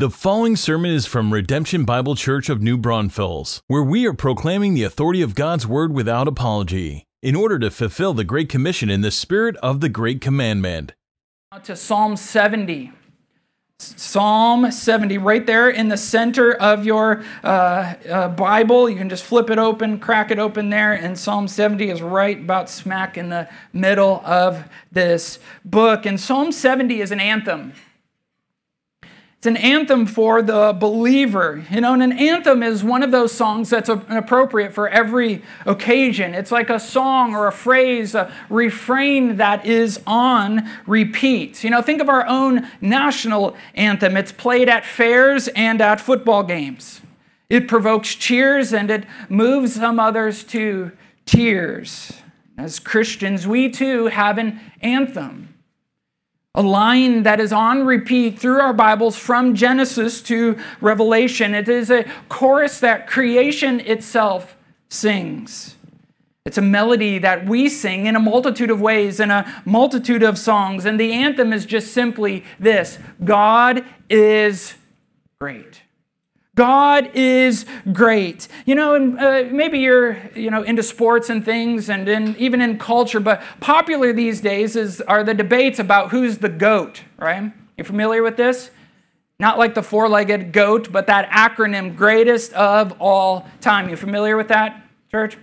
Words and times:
The 0.00 0.08
following 0.08 0.56
sermon 0.56 0.92
is 0.92 1.04
from 1.04 1.30
Redemption 1.30 1.84
Bible 1.84 2.14
Church 2.14 2.48
of 2.48 2.62
New 2.62 2.78
Braunfels, 2.78 3.60
where 3.66 3.82
we 3.82 4.06
are 4.06 4.14
proclaiming 4.14 4.72
the 4.72 4.82
authority 4.82 5.20
of 5.20 5.34
God's 5.34 5.66
Word 5.66 5.92
without 5.92 6.26
apology, 6.26 7.04
in 7.22 7.36
order 7.36 7.58
to 7.58 7.70
fulfill 7.70 8.14
the 8.14 8.24
Great 8.24 8.48
Commission 8.48 8.88
in 8.88 9.02
the 9.02 9.10
spirit 9.10 9.56
of 9.56 9.80
the 9.80 9.90
Great 9.90 10.22
Commandment. 10.22 10.94
To 11.64 11.76
Psalm 11.76 12.16
70. 12.16 12.92
Psalm 13.78 14.72
70, 14.72 15.18
right 15.18 15.44
there 15.44 15.68
in 15.68 15.90
the 15.90 15.98
center 15.98 16.54
of 16.54 16.86
your 16.86 17.22
uh, 17.44 17.92
uh, 18.08 18.28
Bible. 18.28 18.88
You 18.88 18.96
can 18.96 19.10
just 19.10 19.24
flip 19.24 19.50
it 19.50 19.58
open, 19.58 19.98
crack 19.98 20.30
it 20.30 20.38
open 20.38 20.70
there, 20.70 20.94
and 20.94 21.18
Psalm 21.18 21.46
70 21.46 21.90
is 21.90 22.00
right 22.00 22.38
about 22.38 22.70
smack 22.70 23.18
in 23.18 23.28
the 23.28 23.50
middle 23.74 24.22
of 24.24 24.64
this 24.90 25.40
book. 25.62 26.06
And 26.06 26.18
Psalm 26.18 26.52
70 26.52 27.02
is 27.02 27.12
an 27.12 27.20
anthem. 27.20 27.74
It's 29.40 29.46
an 29.46 29.56
anthem 29.56 30.04
for 30.04 30.42
the 30.42 30.76
believer. 30.78 31.64
You 31.70 31.80
know, 31.80 31.94
and 31.94 32.02
an 32.02 32.12
anthem 32.12 32.62
is 32.62 32.84
one 32.84 33.02
of 33.02 33.10
those 33.10 33.32
songs 33.32 33.70
that's 33.70 33.88
appropriate 33.88 34.74
for 34.74 34.86
every 34.86 35.40
occasion. 35.64 36.34
It's 36.34 36.52
like 36.52 36.68
a 36.68 36.78
song 36.78 37.34
or 37.34 37.46
a 37.46 37.52
phrase, 37.52 38.14
a 38.14 38.30
refrain 38.50 39.36
that 39.36 39.64
is 39.64 39.98
on 40.06 40.68
repeat. 40.86 41.64
You 41.64 41.70
know, 41.70 41.80
think 41.80 42.02
of 42.02 42.10
our 42.10 42.26
own 42.26 42.68
national 42.82 43.56
anthem. 43.74 44.18
It's 44.18 44.30
played 44.30 44.68
at 44.68 44.84
fairs 44.84 45.48
and 45.48 45.80
at 45.80 46.02
football 46.02 46.42
games. 46.42 47.00
It 47.48 47.66
provokes 47.66 48.14
cheers 48.14 48.74
and 48.74 48.90
it 48.90 49.06
moves 49.30 49.76
some 49.76 49.98
others 49.98 50.44
to 50.44 50.92
tears. 51.24 52.12
As 52.58 52.78
Christians, 52.78 53.46
we 53.46 53.70
too 53.70 54.08
have 54.08 54.36
an 54.36 54.60
anthem 54.82 55.49
a 56.54 56.62
line 56.62 57.22
that 57.22 57.38
is 57.38 57.52
on 57.52 57.86
repeat 57.86 58.38
through 58.38 58.58
our 58.58 58.72
Bibles 58.72 59.16
from 59.16 59.54
Genesis 59.54 60.20
to 60.22 60.58
Revelation. 60.80 61.54
It 61.54 61.68
is 61.68 61.90
a 61.90 62.04
chorus 62.28 62.80
that 62.80 63.06
creation 63.06 63.78
itself 63.80 64.56
sings. 64.88 65.76
It's 66.44 66.58
a 66.58 66.62
melody 66.62 67.18
that 67.18 67.46
we 67.46 67.68
sing 67.68 68.06
in 68.06 68.16
a 68.16 68.20
multitude 68.20 68.70
of 68.70 68.80
ways, 68.80 69.20
in 69.20 69.30
a 69.30 69.62
multitude 69.64 70.24
of 70.24 70.38
songs. 70.38 70.86
And 70.86 70.98
the 70.98 71.12
anthem 71.12 71.52
is 71.52 71.66
just 71.66 71.92
simply 71.92 72.44
this 72.58 72.98
God 73.22 73.84
is 74.08 74.74
great. 75.40 75.82
God 76.60 77.12
is 77.14 77.64
great. 77.90 78.46
You 78.66 78.74
know, 78.74 78.94
and 78.94 79.18
uh, 79.18 79.44
maybe 79.50 79.78
you're 79.78 80.18
you 80.34 80.50
know 80.50 80.62
into 80.62 80.82
sports 80.82 81.30
and 81.30 81.42
things, 81.42 81.88
and 81.88 82.06
in, 82.06 82.36
even 82.36 82.60
in 82.60 82.78
culture, 82.78 83.18
but 83.18 83.40
popular 83.60 84.12
these 84.12 84.42
days 84.42 84.76
is 84.76 85.00
are 85.00 85.24
the 85.24 85.32
debates 85.32 85.78
about 85.78 86.10
who's 86.10 86.36
the 86.36 86.50
goat. 86.50 87.00
Right? 87.16 87.50
You 87.78 87.84
familiar 87.84 88.22
with 88.22 88.36
this? 88.36 88.70
Not 89.38 89.56
like 89.56 89.74
the 89.74 89.82
four-legged 89.82 90.52
goat, 90.52 90.92
but 90.92 91.06
that 91.06 91.30
acronym, 91.30 91.96
greatest 91.96 92.52
of 92.52 92.92
all 93.00 93.48
time. 93.62 93.88
You 93.88 93.96
familiar 93.96 94.36
with 94.36 94.48
that, 94.48 94.84
church? 95.10 95.38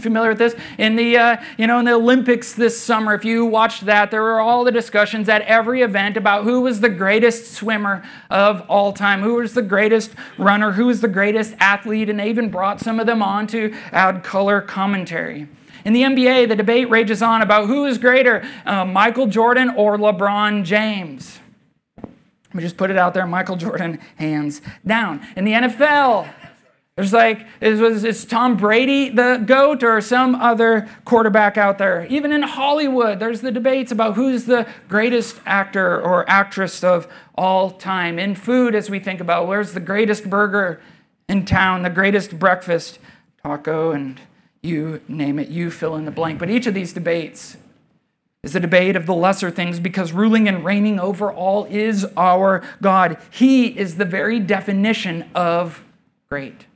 Familiar 0.00 0.30
with 0.30 0.38
this? 0.38 0.54
In 0.78 0.96
the 0.96 1.16
uh, 1.16 1.36
you 1.58 1.66
know 1.66 1.78
in 1.78 1.84
the 1.84 1.92
olympics 1.92 2.52
this 2.52 2.80
summer 2.80 3.14
if 3.14 3.24
you 3.24 3.44
watched 3.44 3.86
that 3.86 4.10
there 4.10 4.22
were 4.22 4.40
all 4.40 4.64
the 4.64 4.72
discussions 4.72 5.28
at 5.28 5.42
every 5.42 5.82
event 5.82 6.16
about 6.16 6.44
who 6.44 6.60
was 6.60 6.80
the 6.80 6.88
greatest 6.88 7.52
swimmer 7.52 8.02
of 8.30 8.62
all 8.68 8.92
time 8.92 9.20
who 9.20 9.34
was 9.34 9.52
the 9.54 9.62
greatest 9.62 10.12
runner 10.38 10.72
who 10.72 10.86
was 10.86 11.00
the 11.00 11.08
greatest 11.08 11.54
athlete 11.60 12.08
and 12.08 12.18
they 12.18 12.28
even 12.28 12.50
brought 12.50 12.80
some 12.80 12.98
of 12.98 13.06
them 13.06 13.22
on 13.22 13.46
to 13.48 13.74
add 13.92 14.24
color 14.24 14.60
commentary. 14.60 15.48
In 15.84 15.92
the 15.92 16.02
nba 16.02 16.48
the 16.48 16.56
debate 16.56 16.88
rages 16.88 17.22
on 17.22 17.42
about 17.42 17.66
who 17.66 17.84
is 17.84 17.98
greater 17.98 18.46
uh, 18.66 18.84
michael 18.84 19.26
jordan 19.26 19.70
or 19.76 19.98
lebron 19.98 20.64
james. 20.64 21.40
Let 22.02 22.54
me 22.54 22.62
just 22.62 22.76
put 22.76 22.90
it 22.90 22.96
out 22.96 23.12
there 23.12 23.26
michael 23.26 23.56
jordan 23.56 24.00
hands 24.16 24.62
down. 24.86 25.26
In 25.36 25.44
the 25.44 25.52
nfl 25.52 26.28
there's 27.00 27.14
like, 27.14 27.46
is, 27.62 28.04
is 28.04 28.26
Tom 28.26 28.58
Brady 28.58 29.08
the 29.08 29.42
GOAT 29.46 29.82
or 29.82 30.02
some 30.02 30.34
other 30.34 30.86
quarterback 31.06 31.56
out 31.56 31.78
there? 31.78 32.04
Even 32.10 32.30
in 32.30 32.42
Hollywood, 32.42 33.18
there's 33.18 33.40
the 33.40 33.50
debates 33.50 33.90
about 33.90 34.16
who's 34.16 34.44
the 34.44 34.68
greatest 34.86 35.40
actor 35.46 35.98
or 35.98 36.28
actress 36.28 36.84
of 36.84 37.08
all 37.36 37.70
time. 37.70 38.18
In 38.18 38.34
food, 38.34 38.74
as 38.74 38.90
we 38.90 38.98
think 38.98 39.18
about 39.18 39.46
where's 39.46 39.72
the 39.72 39.80
greatest 39.80 40.28
burger 40.28 40.82
in 41.26 41.46
town, 41.46 41.84
the 41.84 41.88
greatest 41.88 42.38
breakfast, 42.38 42.98
taco, 43.42 43.92
and 43.92 44.20
you 44.62 45.00
name 45.08 45.38
it, 45.38 45.48
you 45.48 45.70
fill 45.70 45.96
in 45.96 46.04
the 46.04 46.10
blank. 46.10 46.38
But 46.38 46.50
each 46.50 46.66
of 46.66 46.74
these 46.74 46.92
debates 46.92 47.56
is 48.42 48.52
the 48.52 48.60
debate 48.60 48.94
of 48.94 49.06
the 49.06 49.14
lesser 49.14 49.50
things 49.50 49.80
because 49.80 50.12
ruling 50.12 50.48
and 50.48 50.66
reigning 50.66 51.00
over 51.00 51.32
all 51.32 51.64
is 51.64 52.06
our 52.18 52.62
God. 52.82 53.16
He 53.30 53.68
is 53.68 53.96
the 53.96 54.04
very 54.04 54.38
definition 54.38 55.30
of 55.34 55.82
great. 56.28 56.66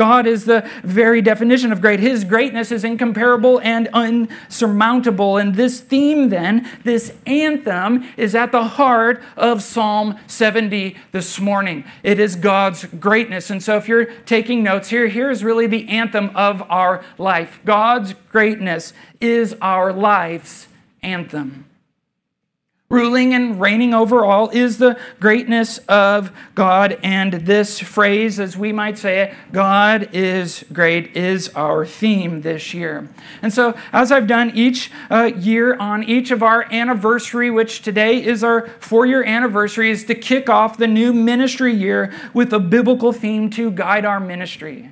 God 0.00 0.26
is 0.26 0.46
the 0.46 0.66
very 0.82 1.20
definition 1.20 1.72
of 1.72 1.82
great. 1.82 2.00
His 2.00 2.24
greatness 2.24 2.72
is 2.72 2.84
incomparable 2.84 3.60
and 3.60 3.86
unsurmountable. 3.92 5.36
And 5.36 5.54
this 5.54 5.80
theme, 5.80 6.30
then, 6.30 6.66
this 6.84 7.12
anthem, 7.26 8.08
is 8.16 8.34
at 8.34 8.50
the 8.50 8.64
heart 8.64 9.22
of 9.36 9.62
Psalm 9.62 10.18
70 10.26 10.96
this 11.12 11.38
morning. 11.38 11.84
It 12.02 12.18
is 12.18 12.34
God's 12.34 12.86
greatness. 12.86 13.50
And 13.50 13.62
so, 13.62 13.76
if 13.76 13.88
you're 13.88 14.06
taking 14.24 14.62
notes 14.62 14.88
here, 14.88 15.06
here's 15.06 15.44
really 15.44 15.66
the 15.66 15.86
anthem 15.90 16.30
of 16.34 16.62
our 16.70 17.04
life 17.18 17.60
God's 17.66 18.14
greatness 18.32 18.94
is 19.20 19.54
our 19.60 19.92
life's 19.92 20.66
anthem. 21.02 21.66
Ruling 22.90 23.34
and 23.34 23.60
reigning 23.60 23.94
over 23.94 24.24
all 24.24 24.48
is 24.48 24.78
the 24.78 24.98
greatness 25.20 25.78
of 25.86 26.32
God. 26.56 26.98
And 27.04 27.32
this 27.32 27.78
phrase, 27.78 28.40
as 28.40 28.56
we 28.56 28.72
might 28.72 28.98
say 28.98 29.20
it, 29.20 29.34
God 29.52 30.08
is 30.12 30.64
great, 30.72 31.16
is 31.16 31.50
our 31.50 31.86
theme 31.86 32.40
this 32.40 32.74
year. 32.74 33.08
And 33.42 33.52
so, 33.52 33.78
as 33.92 34.10
I've 34.10 34.26
done 34.26 34.50
each 34.56 34.90
uh, 35.08 35.30
year 35.36 35.76
on 35.76 36.02
each 36.02 36.32
of 36.32 36.42
our 36.42 36.64
anniversary, 36.72 37.48
which 37.48 37.82
today 37.82 38.24
is 38.24 38.42
our 38.42 38.66
four 38.80 39.06
year 39.06 39.22
anniversary, 39.22 39.92
is 39.92 40.04
to 40.06 40.16
kick 40.16 40.50
off 40.50 40.76
the 40.76 40.88
new 40.88 41.12
ministry 41.12 41.72
year 41.72 42.12
with 42.34 42.52
a 42.52 42.58
biblical 42.58 43.12
theme 43.12 43.50
to 43.50 43.70
guide 43.70 44.04
our 44.04 44.18
ministry. 44.18 44.90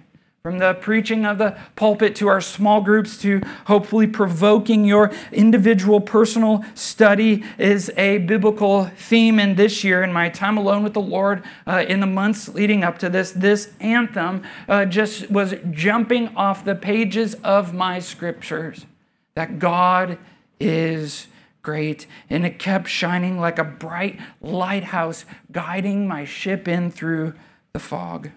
From 0.49 0.61
the 0.61 0.73
preaching 0.73 1.27
of 1.27 1.37
the 1.37 1.59
pulpit 1.77 2.17
to 2.17 2.29
our 2.29 2.41
small 2.41 2.81
groups 2.81 3.19
to 3.19 3.43
hopefully 3.67 4.07
provoking 4.07 4.87
your 4.87 5.13
individual 5.31 6.01
personal 6.01 6.65
study 6.75 7.45
is 7.59 7.93
a 7.99 8.17
biblical 8.17 8.87
theme 8.97 9.39
in 9.39 9.57
this 9.57 9.85
year. 9.85 10.03
In 10.03 10.11
my 10.11 10.31
time 10.31 10.57
alone 10.57 10.83
with 10.83 10.95
the 10.95 11.03
Lord 11.03 11.45
uh, 11.67 11.85
in 11.87 12.01
the 12.01 12.07
months 12.07 12.49
leading 12.49 12.83
up 12.83 12.97
to 13.01 13.11
this, 13.11 13.31
this 13.33 13.73
anthem 13.79 14.43
uh, 14.71 14.87
just 14.87 15.31
was 15.31 15.55
jumping 15.71 16.35
off 16.35 16.65
the 16.65 16.75
pages 16.75 17.35
of 17.45 17.75
my 17.75 17.99
scriptures 17.99 18.87
that 19.35 19.59
God 19.59 20.17
is 20.59 21.27
great. 21.61 22.07
And 22.31 22.47
it 22.47 22.59
kept 22.59 22.89
shining 22.89 23.39
like 23.39 23.59
a 23.59 23.65
bright 23.65 24.19
lighthouse, 24.41 25.27
guiding 25.53 26.09
my 26.09 26.25
ship 26.25 26.67
in 26.67 26.91
through 26.91 27.35
the 27.75 27.79
fog. 27.79 28.31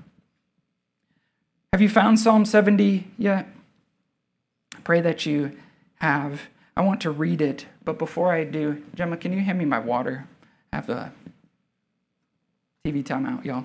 Have 1.73 1.81
you 1.81 1.87
found 1.87 2.19
Psalm 2.19 2.43
70 2.43 3.07
yet? 3.17 3.47
I 4.75 4.79
pray 4.81 4.99
that 4.99 5.25
you 5.25 5.57
have. 5.99 6.41
I 6.75 6.81
want 6.81 6.99
to 7.01 7.11
read 7.11 7.41
it, 7.41 7.65
but 7.85 7.97
before 7.97 8.33
I 8.33 8.43
do, 8.43 8.83
Gemma, 8.93 9.15
can 9.15 9.31
you 9.31 9.39
hand 9.39 9.57
me 9.57 9.63
my 9.63 9.79
water? 9.79 10.27
I 10.73 10.75
have 10.75 10.87
the 10.87 11.11
TV 12.85 13.01
timeout, 13.01 13.45
y'all. 13.45 13.63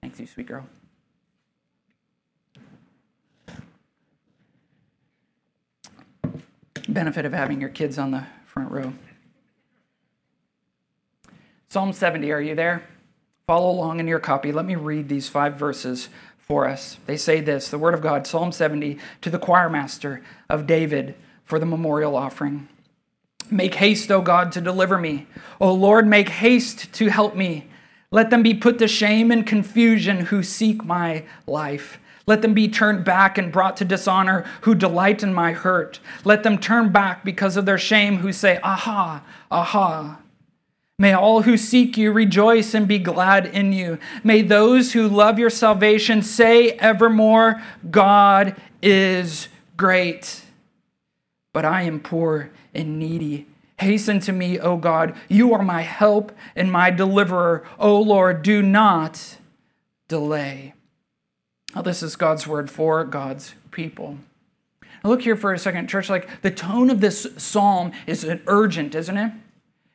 Thanks, 0.00 0.20
you 0.20 0.28
sweet 0.28 0.46
girl. 0.46 0.64
Benefit 6.88 7.24
of 7.24 7.32
having 7.32 7.60
your 7.60 7.70
kids 7.70 7.98
on 7.98 8.12
the 8.12 8.26
front 8.46 8.70
row. 8.70 8.92
Psalm 11.68 11.92
70, 11.92 12.30
are 12.30 12.40
you 12.40 12.54
there? 12.54 12.84
Follow 13.48 13.70
along 13.70 13.98
in 13.98 14.06
your 14.06 14.20
copy. 14.20 14.52
Let 14.52 14.66
me 14.66 14.76
read 14.76 15.08
these 15.08 15.28
five 15.28 15.56
verses 15.56 16.08
for 16.46 16.68
us. 16.68 16.98
They 17.06 17.16
say 17.16 17.40
this 17.40 17.68
the 17.68 17.78
Word 17.78 17.94
of 17.94 18.02
God, 18.02 18.26
Psalm 18.26 18.52
70, 18.52 18.98
to 19.22 19.30
the 19.30 19.38
choir 19.38 19.70
master 19.70 20.22
of 20.48 20.66
David 20.66 21.14
for 21.44 21.58
the 21.58 21.66
memorial 21.66 22.16
offering. 22.16 22.68
Make 23.50 23.74
haste, 23.76 24.10
O 24.10 24.20
God, 24.20 24.52
to 24.52 24.60
deliver 24.60 24.98
me. 24.98 25.26
O 25.60 25.72
Lord, 25.72 26.06
make 26.06 26.28
haste 26.28 26.92
to 26.94 27.08
help 27.08 27.34
me. 27.34 27.68
Let 28.10 28.30
them 28.30 28.42
be 28.42 28.54
put 28.54 28.78
to 28.78 28.88
shame 28.88 29.30
and 29.30 29.46
confusion 29.46 30.26
who 30.26 30.42
seek 30.42 30.84
my 30.84 31.24
life. 31.46 31.98
Let 32.26 32.42
them 32.42 32.54
be 32.54 32.68
turned 32.68 33.04
back 33.04 33.36
and 33.36 33.52
brought 33.52 33.76
to 33.78 33.84
dishonor 33.84 34.44
who 34.62 34.74
delight 34.74 35.22
in 35.22 35.34
my 35.34 35.52
hurt. 35.52 36.00
Let 36.24 36.42
them 36.42 36.58
turn 36.58 36.90
back 36.90 37.24
because 37.24 37.56
of 37.56 37.66
their 37.66 37.78
shame 37.78 38.18
who 38.18 38.32
say, 38.32 38.58
Aha, 38.62 39.22
aha. 39.50 40.18
May 40.98 41.12
all 41.12 41.42
who 41.42 41.56
seek 41.56 41.96
you 41.96 42.12
rejoice 42.12 42.72
and 42.74 42.86
be 42.86 42.98
glad 42.98 43.46
in 43.46 43.72
you. 43.72 43.98
May 44.22 44.42
those 44.42 44.92
who 44.92 45.08
love 45.08 45.38
your 45.38 45.50
salvation 45.50 46.22
say 46.22 46.70
evermore, 46.72 47.60
God 47.90 48.54
is 48.80 49.48
great. 49.76 50.42
But 51.52 51.64
I 51.64 51.82
am 51.82 52.00
poor 52.00 52.50
and 52.72 52.98
needy 52.98 53.46
Hasten 53.78 54.20
to 54.20 54.32
me, 54.32 54.58
O 54.58 54.76
God. 54.76 55.16
You 55.28 55.52
are 55.52 55.62
my 55.62 55.82
help 55.82 56.32
and 56.54 56.70
my 56.70 56.90
deliverer. 56.90 57.64
O 57.78 58.00
Lord, 58.00 58.42
do 58.42 58.62
not 58.62 59.36
delay. 60.08 60.74
Now, 61.74 61.82
this 61.82 62.02
is 62.02 62.14
God's 62.14 62.46
word 62.46 62.70
for 62.70 63.04
God's 63.04 63.54
people. 63.72 64.18
Look 65.02 65.22
here 65.22 65.36
for 65.36 65.52
a 65.52 65.58
second, 65.58 65.88
church. 65.88 66.08
Like 66.08 66.40
the 66.42 66.50
tone 66.50 66.88
of 66.88 67.00
this 67.00 67.26
psalm 67.36 67.92
is 68.06 68.26
urgent, 68.46 68.94
isn't 68.94 69.16
it? 69.16 69.32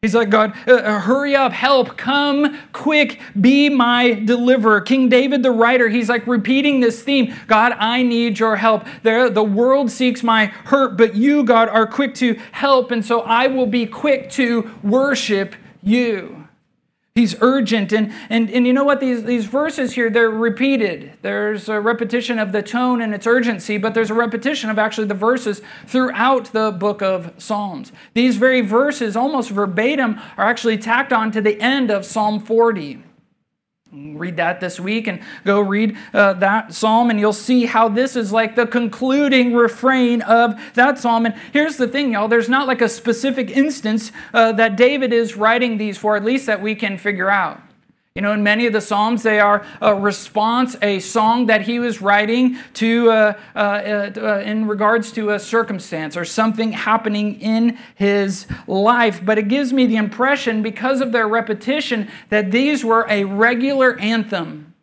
He's 0.01 0.16
like, 0.16 0.30
God, 0.30 0.56
uh, 0.66 0.75
uh, 0.75 1.00
hurry 1.01 1.36
up, 1.36 1.51
help, 1.51 1.98
come 1.98 2.57
quick, 2.72 3.19
be 3.42 3.68
my 3.68 4.13
deliverer. 4.13 4.80
King 4.80 5.10
David, 5.10 5.44
the 5.44 5.51
writer, 5.51 5.90
he's 5.90 6.07
like 6.07 6.25
repeating 6.25 6.80
this 6.80 7.04
theme 7.04 7.36
God, 7.48 7.74
I 7.74 8.01
need 8.01 8.40
your 8.40 8.56
help. 8.56 8.86
The, 9.04 9.30
the 9.30 9.44
world 9.44 9.92
seeks 9.92 10.24
my 10.24 10.46
hurt, 10.46 10.96
but 10.96 11.16
you, 11.16 11.44
God, 11.44 11.68
are 11.68 11.86
quick 11.86 12.16
to 12.16 12.36
help, 12.54 12.92
and 12.92 13.04
so 13.04 13.24
I 13.24 13.48
will 13.48 13.66
be 13.66 13.86
quick 13.86 14.30
to 14.31 14.72
worship 14.84 15.54
you. 15.84 16.39
He's 17.19 17.36
urgent. 17.42 17.92
And, 17.92 18.13
and, 18.30 18.50
and 18.50 18.66
you 18.66 18.71
know 18.71 18.86
what? 18.86 19.01
These, 19.01 19.25
these 19.25 19.45
verses 19.45 19.92
here, 19.92 20.10
they're 20.10 20.30
repeated. 20.30 21.12
There's 21.21 21.68
a 21.68 21.81
repetition 21.81 22.39
of 22.39 22.54
the 22.54 22.62
tone 22.62 23.01
and 23.01 23.13
its 23.13 23.27
urgency, 23.27 23.77
but 23.77 23.94
there's 23.94 24.10
a 24.10 24.13
repetition 24.13 24.69
of 24.69 24.80
actually 24.80 25.07
the 25.07 25.16
verses 25.16 25.62
throughout 25.86 26.45
the 26.54 26.71
book 26.71 27.01
of 27.01 27.33
Psalms. 27.38 27.92
These 28.13 28.38
very 28.38 28.62
verses, 28.62 29.18
almost 29.18 29.50
verbatim, 29.50 30.18
are 30.38 30.45
actually 30.45 30.77
tacked 30.77 31.12
on 31.12 31.30
to 31.31 31.42
the 31.42 31.60
end 31.60 31.92
of 31.92 32.06
Psalm 32.06 32.39
40. 32.39 33.04
Read 33.92 34.38
that 34.38 34.60
this 34.60 34.80
week 34.80 35.08
and 35.08 35.20
go 35.46 35.60
read 35.60 35.98
uh, 36.14 36.34
that 36.34 36.76
psalm, 36.76 37.10
and 37.10 37.20
you'll 37.20 37.34
see 37.34 37.66
how 37.66 37.90
this 37.90 38.16
is 38.16 38.32
like 38.32 38.56
the 38.56 38.68
concluding 38.68 39.56
refrain 39.56 40.22
of 40.22 40.60
that 40.76 41.00
psalm. 41.00 41.26
And 41.26 41.34
here's 41.52 41.78
the 41.78 41.88
thing, 41.88 42.14
y'all 42.14 42.28
there's 42.28 42.50
not 42.50 42.68
like 42.68 42.82
a 42.82 42.90
specific 42.90 43.50
instance 43.50 44.12
uh, 44.32 44.52
that 44.52 44.76
David 44.76 45.12
is 45.12 45.36
writing 45.36 45.78
these 45.78 45.98
for, 45.98 46.16
at 46.16 46.24
least 46.24 46.46
that 46.46 46.62
we 46.62 46.76
can 46.76 47.00
figure 47.00 47.32
out. 47.32 47.62
You 48.19 48.24
know, 48.24 48.33
in 48.33 48.44
many 48.44 48.66
of 48.66 48.74
the 48.74 48.81
Psalms, 48.81 49.24
they 49.24 49.39
are 49.39 49.66
a 49.80 49.95
response, 49.95 50.75
a 50.81 51.00
song 51.00 51.45
that 51.45 51.62
he 51.62 51.80
was 51.80 52.01
writing 52.01 52.57
to, 52.74 53.10
uh, 53.10 53.33
uh, 53.56 54.12
uh, 54.18 54.44
in 54.45 54.68
regards 54.68 55.13
to 55.13 55.30
a 55.30 55.39
circumstance 55.39 56.18
or 56.18 56.25
something 56.25 56.74
happening 56.74 57.39
in 57.39 57.77
his 57.95 58.45
life. 58.68 59.21
But 59.24 59.38
it 59.38 59.48
gives 59.48 59.71
me 59.71 59.86
the 59.86 59.95
impression, 59.95 60.62
because 60.62 61.00
of 61.00 61.13
their 61.13 61.30
repetition, 61.30 62.10
that 62.27 62.51
these 62.51 62.83
were 62.83 63.06
a 63.07 63.24
regular 63.24 63.98
anthem, 64.00 64.74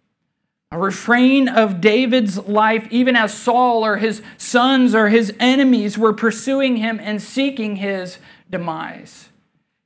a 0.72 0.78
refrain 0.78 1.46
of 1.46 1.82
David's 1.82 2.38
life, 2.38 2.88
even 2.90 3.16
as 3.16 3.34
Saul 3.34 3.84
or 3.84 3.98
his 3.98 4.22
sons 4.38 4.94
or 4.94 5.10
his 5.10 5.34
enemies 5.38 5.98
were 5.98 6.14
pursuing 6.14 6.76
him 6.78 6.98
and 7.02 7.20
seeking 7.20 7.76
his 7.76 8.16
demise. 8.48 9.25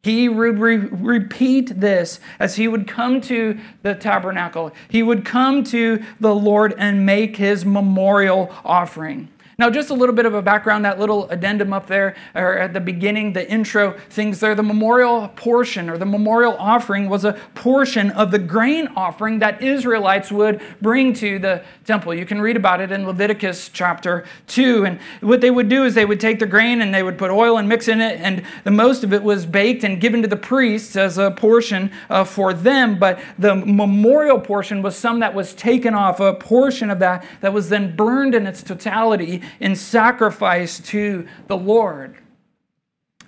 He 0.03 0.31
would 0.31 0.59
re- 0.59 0.77
repeat 0.77 1.79
this 1.81 2.21
as 2.39 2.57
he 2.57 2.69
would 2.69 2.89
come 2.89 3.21
to 3.23 3.59
the 3.83 3.95
tabernacle. 3.95 4.73
He 4.89 5.03
would 5.03 5.27
come 5.27 5.63
to 5.65 6.03
the 6.19 6.35
Lord 6.35 6.75
and 6.79 7.05
make 7.05 7.37
his 7.37 7.67
memorial 7.67 8.51
offering. 8.65 9.29
Now, 9.61 9.69
just 9.69 9.91
a 9.91 9.95
little 9.95 10.15
bit 10.15 10.25
of 10.25 10.33
a 10.33 10.41
background, 10.41 10.87
that 10.87 10.99
little 10.99 11.29
addendum 11.29 11.75
up 11.75 11.87
there, 11.87 12.17
or 12.35 12.57
at 12.57 12.73
the 12.73 12.81
beginning, 12.81 13.35
the 13.35 13.47
intro 13.47 13.95
things 14.09 14.41
there. 14.41 14.55
The 14.55 14.63
memorial 14.63 15.29
portion 15.37 15.91
or 15.91 15.99
the 15.99 16.07
memorial 16.07 16.57
offering 16.59 17.11
was 17.11 17.27
a 17.27 17.35
portion 17.55 18.11
of 18.13 18.31
the 18.31 18.39
grain 18.39 18.89
offering 18.97 19.39
that 19.41 19.63
Israelites 19.63 20.33
would 20.33 20.63
bring 20.81 21.13
to 21.13 21.39
the 21.39 21.63
temple. 21.85 22.15
You 22.15 22.25
can 22.25 22.41
read 22.41 22.57
about 22.57 22.81
it 22.81 22.91
in 22.91 23.07
Leviticus 23.07 23.69
chapter 23.71 24.25
2. 24.47 24.87
And 24.87 24.99
what 25.21 25.43
they 25.43 25.51
would 25.51 25.69
do 25.69 25.85
is 25.85 25.93
they 25.93 26.07
would 26.07 26.21
take 26.21 26.39
the 26.39 26.47
grain 26.47 26.81
and 26.81 26.95
they 26.95 27.03
would 27.03 27.19
put 27.19 27.31
oil 27.31 27.59
and 27.59 27.69
mix 27.69 27.87
in 27.87 28.01
it, 28.01 28.19
and 28.19 28.43
the 28.65 28.71
most 28.71 29.05
of 29.05 29.13
it 29.13 29.23
was 29.23 29.45
baked 29.45 29.85
and 29.85 30.01
given 30.01 30.23
to 30.23 30.29
the 30.29 30.37
priests 30.39 30.97
as 30.97 31.19
a 31.19 31.33
portion 31.33 31.93
uh, 32.09 32.25
for 32.25 32.55
them. 32.55 32.99
But 32.99 33.21
the 33.39 33.55
memorial 33.55 34.41
portion 34.41 34.81
was 34.81 34.97
some 34.97 35.21
that 35.21 35.35
was 35.35 35.53
taken 35.53 35.93
off, 35.93 36.19
a 36.19 36.33
portion 36.33 36.89
of 36.89 36.99
that 37.01 37.27
that 37.43 37.53
was 37.53 37.69
then 37.69 37.95
burned 37.95 38.35
in 38.35 38.47
its 38.47 38.63
totality 38.63 39.43
in 39.59 39.75
sacrifice 39.75 40.81
to 40.81 41.27
the 41.47 41.57
Lord. 41.57 42.17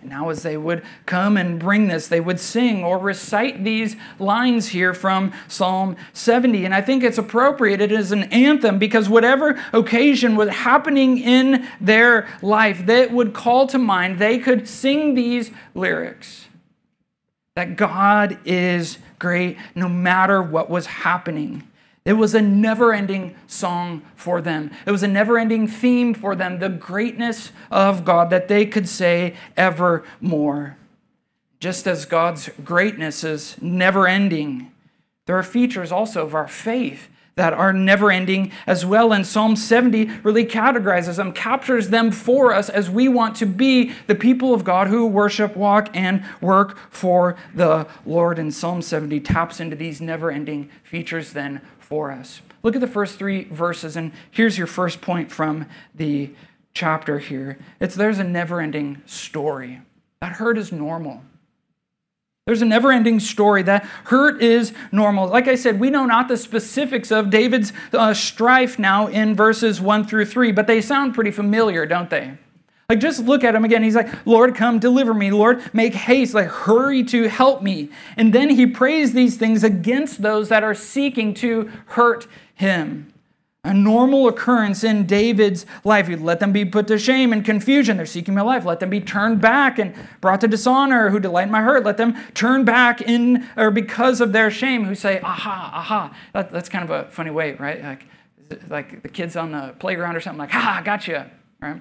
now, 0.05 0.31
as 0.31 0.43
they 0.43 0.57
would 0.57 0.83
come 1.07 1.37
and 1.37 1.61
bring 1.61 1.87
this, 1.87 2.09
they 2.09 2.21
would 2.21 2.41
sing 2.41 2.83
or 2.83 2.99
recite 2.99 3.63
these 3.63 3.97
lines 4.19 4.69
here 4.69 4.93
from 4.95 5.33
Psalm 5.47 5.97
70. 6.13 6.65
And 6.65 6.75
I 6.75 6.81
think 6.81 7.05
it's 7.05 7.19
appropriate. 7.19 7.81
It 7.81 7.93
is 7.93 8.11
an 8.11 8.25
anthem 8.25 8.79
because 8.79 9.09
whatever 9.09 9.63
occasion 9.73 10.35
was 10.35 10.49
happening 10.49 11.19
in 11.19 11.69
their 11.81 12.29
life 12.43 12.87
that 12.87 13.13
would 13.13 13.33
call 13.33 13.67
to 13.69 13.79
mind, 13.79 14.19
they 14.19 14.39
could 14.39 14.67
sing 14.69 15.15
these 15.15 15.51
lyrics 15.75 16.47
that 17.55 17.77
God 17.77 18.39
is 18.45 18.99
great 19.19 19.59
no 19.75 19.89
matter 19.89 20.43
what 20.43 20.71
was 20.71 20.87
happening. 20.87 21.69
It 22.05 22.15
was 22.15 22.35
a 22.35 22.43
never 22.43 22.93
ending 22.93 23.37
song 23.47 24.03
for 24.17 24.41
them. 24.41 24.73
It 24.87 24.91
was 24.91 25.05
a 25.05 25.09
never 25.09 25.39
ending 25.39 25.69
theme 25.69 26.15
for 26.15 26.35
them, 26.35 26.59
the 26.59 26.69
greatness 26.69 27.53
of 27.71 28.05
God 28.05 28.31
that 28.31 28.49
they 28.49 28.67
could 28.67 28.89
say 28.89 29.37
evermore. 29.57 30.77
Just 31.61 31.87
as 31.87 32.05
God's 32.05 32.51
greatness 32.65 33.23
is 33.23 33.57
never 33.63 34.09
ending, 34.09 34.73
there 35.27 35.39
are 35.39 35.45
features 35.45 35.93
also 35.93 36.25
of 36.25 36.35
our 36.35 36.49
faith 36.49 37.09
that 37.35 37.53
are 37.53 37.73
never 37.73 38.11
ending 38.11 38.53
as 38.67 38.85
well. 38.85 39.13
And 39.13 39.27
Psalm 39.27 39.57
70 39.57 40.07
really 40.23 40.45
categorizes 40.45 41.17
them, 41.17 41.33
captures 41.33 41.89
them 41.89 42.11
for 42.11 42.53
us 42.53 42.69
as 42.69 42.91
we 42.91 43.09
want 43.09 43.37
to 43.37 43.47
be 43.47 43.93
the 44.07 44.15
people 44.15 44.53
of 44.53 44.65
God 44.65 44.89
who 44.89 45.07
worship, 45.07 45.57
walk, 45.57 45.89
and 45.95 46.25
work 46.41 46.77
for 46.91 47.37
the 47.55 47.87
Lord. 48.05 48.39
And 48.39 48.53
Psalm 48.53 48.83
70 48.83 49.21
taps 49.21 49.61
into 49.61 49.77
these 49.77 50.01
never 50.01 50.31
ending 50.31 50.69
features 50.83 51.33
then 51.33 51.63
for 51.93 52.11
us. 52.11 52.41
Look 52.63 52.75
at 52.75 52.81
the 52.81 52.87
first 52.87 53.19
three 53.19 53.45
verses, 53.45 53.97
and 53.97 54.13
here's 54.31 54.57
your 54.57 54.67
first 54.67 55.03
point 55.03 55.31
from 55.31 55.67
the 55.95 56.31
chapter 56.73 57.19
here. 57.19 57.59
It's 57.81 57.95
there's 57.95 58.19
a 58.19 58.25
never 58.25 58.63
ending 58.63 59.03
story. 59.05 59.83
That 60.23 60.33
hurt 60.33 60.57
is 60.57 60.73
normal. 60.73 61.21
There's 62.47 62.63
a 62.63 62.65
never 62.65 62.93
ending 62.93 63.21
story. 63.21 63.63
That 63.65 63.85
hurt 64.05 64.43
is 64.43 64.73
normal. 64.91 65.29
Like 65.29 65.49
I 65.49 65.55
said, 65.55 65.79
we 65.79 65.91
know 65.91 66.07
not 66.07 66.29
the 66.29 66.39
specifics 66.39 67.13
of 67.13 67.29
David's 67.29 67.75
uh, 67.93 68.15
strife 68.15 68.79
now 68.79 69.09
in 69.09 69.37
verses 69.37 69.79
1 69.79 70.07
through 70.07 70.25
3, 70.25 70.51
but 70.51 70.67
they 70.67 70.81
sound 70.81 71.13
pretty 71.15 71.31
familiar, 71.31 71.85
don't 71.85 72.09
they? 72.09 72.39
Like, 72.93 73.01
just 73.01 73.25
look 73.25 73.43
at 73.43 73.55
him 73.55 73.65
again. 73.65 73.83
He's 73.83 73.97
like, 73.97 74.27
Lord, 74.27 74.55
come 74.55 74.79
deliver 74.79 75.15
me. 75.15 75.31
Lord, 75.31 75.63
make 75.73 75.95
haste. 75.95 76.35
Like, 76.35 76.49
hurry 76.49 77.03
to 77.05 77.27
help 77.27 77.63
me. 77.63 77.89
And 78.19 78.35
then 78.35 78.51
he 78.51 78.67
prays 78.67 79.15
these 79.15 79.39
things 79.39 79.65
against 79.65 80.21
those 80.21 80.51
that 80.51 80.63
are 80.63 80.75
seeking 80.75 81.33
to 81.37 81.71
hurt 81.87 82.27
him. 82.55 83.11
A 83.65 83.73
normal 83.73 84.29
occurrence 84.29 84.85
in 84.85 85.07
David's 85.07 85.65
life. 85.85 86.07
He'd 86.07 86.21
let 86.21 86.39
them 86.39 86.53
be 86.53 86.67
put 86.67 86.87
to 86.89 86.99
shame 86.99 87.33
and 87.33 87.43
confusion. 87.43 87.97
They're 87.97 88.05
seeking 88.05 88.35
my 88.35 88.43
life. 88.43 88.67
Let 88.67 88.81
them 88.81 88.91
be 88.91 89.01
turned 89.01 89.41
back 89.41 89.79
and 89.79 89.95
brought 90.21 90.43
to 90.43 90.49
dishonor, 90.49 91.09
who 91.09 91.19
delight 91.19 91.45
in 91.45 91.51
my 91.51 91.63
hurt. 91.63 91.85
Let 91.85 91.97
them 91.97 92.15
turn 92.35 92.67
back 92.67 93.01
in 93.01 93.49
or 93.57 93.71
because 93.71 94.21
of 94.21 94.35
their 94.35 94.51
shame, 94.51 94.85
who 94.85 94.95
say, 94.95 95.19
aha, 95.21 95.71
aha. 95.73 96.15
That, 96.35 96.53
that's 96.53 96.69
kind 96.69 96.85
of 96.85 96.91
a 96.91 97.11
funny 97.11 97.31
way, 97.31 97.55
right? 97.55 97.83
Like, 97.83 98.05
like 98.69 99.03
the 99.03 99.09
kids 99.09 99.35
on 99.35 99.53
the 99.53 99.75
playground 99.79 100.15
or 100.15 100.21
something, 100.21 100.41
like, 100.41 100.51
ha, 100.51 100.83
gotcha, 100.85 101.31
right? 101.63 101.81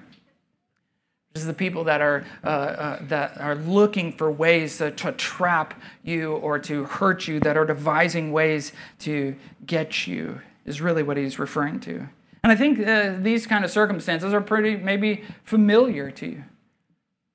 Is 1.34 1.46
the 1.46 1.54
people 1.54 1.84
that 1.84 2.02
are, 2.02 2.26
uh, 2.44 2.46
uh, 2.46 2.98
that 3.02 3.40
are 3.40 3.54
looking 3.54 4.12
for 4.12 4.30
ways 4.30 4.78
to, 4.78 4.90
to, 4.90 5.12
trap 5.12 5.80
you 6.02 6.34
or 6.34 6.58
to 6.58 6.84
hurt 6.84 7.26
you, 7.26 7.40
that 7.40 7.56
are 7.56 7.64
devising 7.64 8.32
ways 8.32 8.72
to 9.00 9.34
get 9.64 10.06
you, 10.06 10.42
is 10.66 10.82
really 10.82 11.02
what 11.02 11.16
he's 11.16 11.38
referring 11.38 11.80
to. 11.80 12.06
And 12.44 12.52
I 12.52 12.56
think 12.56 12.86
uh, 12.86 13.14
these 13.18 13.46
kind 13.46 13.64
of 13.64 13.70
circumstances 13.70 14.34
are 14.34 14.42
pretty 14.42 14.76
maybe 14.76 15.24
familiar 15.44 16.10
to 16.10 16.26
you. 16.26 16.44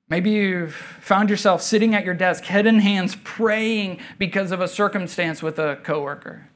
Maybe 0.08 0.30
you've 0.30 0.74
found 0.74 1.28
yourself 1.28 1.60
sitting 1.60 1.94
at 1.94 2.04
your 2.04 2.14
desk, 2.14 2.44
head 2.44 2.66
in 2.66 2.78
hands, 2.78 3.16
praying 3.24 3.98
because 4.16 4.52
of 4.52 4.60
a 4.60 4.68
circumstance 4.68 5.42
with 5.42 5.58
a 5.58 5.76
coworker. 5.82 6.48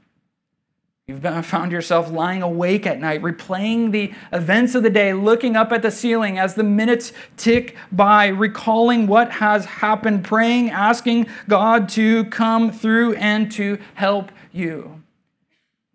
You've 1.09 1.25
found 1.45 1.73
yourself 1.73 2.13
lying 2.13 2.43
awake 2.43 2.87
at 2.87 3.01
night, 3.01 3.23
replaying 3.23 3.91
the 3.91 4.15
events 4.33 4.77
of 4.77 4.85
the 4.85 4.91
day, 4.91 5.13
looking 5.13 5.57
up 5.57 5.73
at 5.73 5.83
the 5.83 5.91
ceiling 5.91 6.39
as 6.39 6.55
the 6.55 6.63
minutes 6.63 7.13
tick 7.37 7.77
by, 7.91 8.29
recalling 8.29 9.09
what 9.09 9.33
has 9.33 9.65
happened, 9.65 10.23
praying, 10.23 10.71
asking 10.71 11.27
God 11.49 11.89
to 11.91 12.25
come 12.27 12.71
through 12.71 13.15
and 13.15 13.51
to 13.51 13.79
help 13.95 14.31
you. 14.53 15.02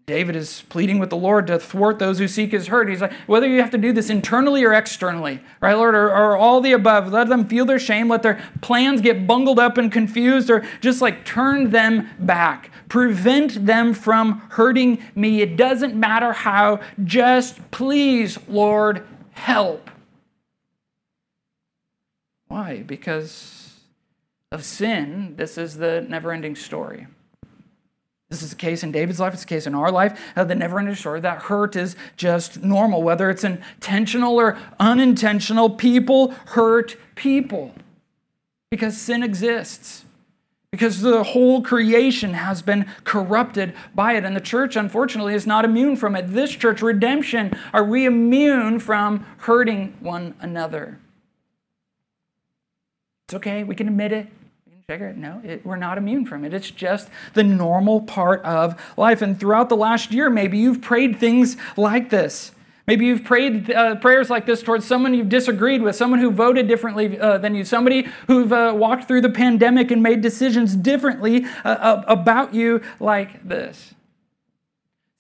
David 0.07 0.37
is 0.37 0.63
pleading 0.69 0.99
with 0.99 1.09
the 1.09 1.17
Lord 1.17 1.47
to 1.47 1.59
thwart 1.59 1.99
those 1.99 2.17
who 2.17 2.29
seek 2.29 2.53
his 2.53 2.67
hurt. 2.67 2.87
He's 2.87 3.01
like, 3.01 3.11
whether 3.27 3.45
you 3.45 3.59
have 3.59 3.71
to 3.71 3.77
do 3.77 3.91
this 3.91 4.09
internally 4.09 4.63
or 4.63 4.71
externally, 4.71 5.41
right, 5.59 5.73
Lord, 5.73 5.95
or, 5.95 6.09
or, 6.09 6.37
all 6.37 6.61
the 6.61 6.71
above, 6.71 7.11
let 7.11 7.27
them 7.27 7.45
feel 7.45 7.65
their 7.65 7.77
shame, 7.77 8.07
let 8.07 8.23
their 8.23 8.41
plans 8.61 9.01
get 9.01 9.27
bungled 9.27 9.59
up 9.59 9.77
and 9.77 9.91
confused, 9.91 10.49
or 10.49 10.65
just 10.79 11.01
like 11.01 11.25
turn 11.25 11.71
them 11.71 12.09
back, 12.19 12.71
prevent 12.87 13.65
them 13.65 13.93
from 13.93 14.39
hurting 14.51 15.03
me. 15.13 15.41
It 15.41 15.57
doesn't 15.57 15.93
matter 15.93 16.31
how, 16.31 16.79
just 17.03 17.59
please, 17.71 18.39
Lord, 18.47 19.05
help. 19.31 19.91
Why? 22.47 22.81
Because 22.81 23.73
of 24.53 24.63
sin, 24.63 25.33
this 25.35 25.57
is 25.57 25.75
the 25.75 26.05
never 26.07 26.31
ending 26.31 26.55
story. 26.55 27.07
This 28.29 28.41
is 28.43 28.49
the 28.49 28.57
case 28.57 28.83
in 28.83 28.91
David's 28.91 29.21
life, 29.21 29.33
it's 29.33 29.43
the 29.43 29.47
case 29.47 29.67
in 29.67 29.73
our 29.73 29.89
life, 29.89 30.19
uh, 30.35 30.43
the 30.43 30.55
never 30.55 30.79
ending 30.79 30.95
story. 30.95 31.21
That 31.21 31.43
hurt 31.43 31.77
is 31.77 31.95
just 32.17 32.61
normal, 32.61 33.01
whether 33.01 33.29
it's 33.29 33.45
intentional 33.45 34.35
or 34.35 34.57
unintentional. 34.79 35.69
People 35.69 36.31
hurt 36.47 36.97
people 37.15 37.73
because 38.69 38.97
sin 38.97 39.23
exists, 39.23 40.03
because 40.71 40.99
the 40.99 41.23
whole 41.23 41.61
creation 41.61 42.33
has 42.33 42.61
been 42.61 42.85
corrupted 43.05 43.73
by 43.95 44.13
it. 44.13 44.25
And 44.25 44.35
the 44.35 44.41
church, 44.41 44.75
unfortunately, 44.75 45.33
is 45.33 45.47
not 45.47 45.63
immune 45.63 45.95
from 45.95 46.13
it. 46.17 46.27
This 46.27 46.51
church, 46.51 46.81
redemption, 46.81 47.57
are 47.71 47.85
we 47.85 48.05
immune 48.05 48.79
from 48.79 49.25
hurting 49.37 49.95
one 50.01 50.35
another? 50.41 50.99
It's 53.27 53.35
okay, 53.35 53.63
we 53.63 53.75
can 53.75 53.87
admit 53.87 54.11
it. 54.11 54.27
No, 54.89 55.41
it, 55.43 55.65
we're 55.65 55.75
not 55.75 55.97
immune 55.97 56.25
from 56.25 56.45
it. 56.45 56.53
It's 56.53 56.71
just 56.71 57.09
the 57.33 57.43
normal 57.43 57.99
part 57.99 58.41
of 58.45 58.81
life. 58.95 59.21
And 59.21 59.37
throughout 59.37 59.67
the 59.67 59.75
last 59.75 60.13
year, 60.13 60.29
maybe 60.29 60.57
you've 60.57 60.81
prayed 60.81 61.19
things 61.19 61.57
like 61.75 62.09
this. 62.09 62.53
Maybe 62.87 63.05
you've 63.05 63.25
prayed 63.25 63.69
uh, 63.69 63.95
prayers 63.95 64.29
like 64.29 64.45
this 64.45 64.63
towards 64.63 64.85
someone 64.85 65.13
you've 65.13 65.27
disagreed 65.27 65.81
with, 65.81 65.97
someone 65.97 66.21
who 66.21 66.31
voted 66.31 66.69
differently 66.69 67.19
uh, 67.19 67.37
than 67.37 67.53
you, 67.53 67.65
somebody 67.65 68.07
who've 68.27 68.53
uh, 68.53 68.71
walked 68.77 69.09
through 69.09 69.19
the 69.19 69.29
pandemic 69.29 69.91
and 69.91 70.01
made 70.01 70.21
decisions 70.21 70.73
differently 70.73 71.45
uh, 71.65 72.03
about 72.07 72.53
you 72.53 72.81
like 73.01 73.45
this. 73.45 73.93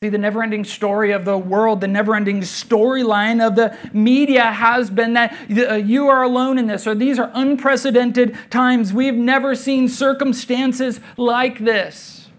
See, 0.03 0.09
the 0.09 0.19
never 0.19 0.43
ending 0.43 0.63
story 0.63 1.11
of 1.11 1.25
the 1.25 1.39
world, 1.39 1.81
the 1.81 1.87
never 1.87 2.15
ending 2.15 2.41
storyline 2.41 3.43
of 3.43 3.55
the 3.55 3.75
media 3.93 4.43
has 4.43 4.91
been 4.91 5.13
that 5.13 5.35
uh, 5.49 5.73
you 5.73 6.07
are 6.07 6.21
alone 6.21 6.59
in 6.59 6.67
this, 6.67 6.85
or 6.85 6.93
these 6.93 7.17
are 7.17 7.31
unprecedented 7.33 8.37
times. 8.51 8.93
We've 8.93 9.15
never 9.15 9.55
seen 9.55 9.89
circumstances 9.89 10.99
like 11.17 11.57
this. 11.57 12.29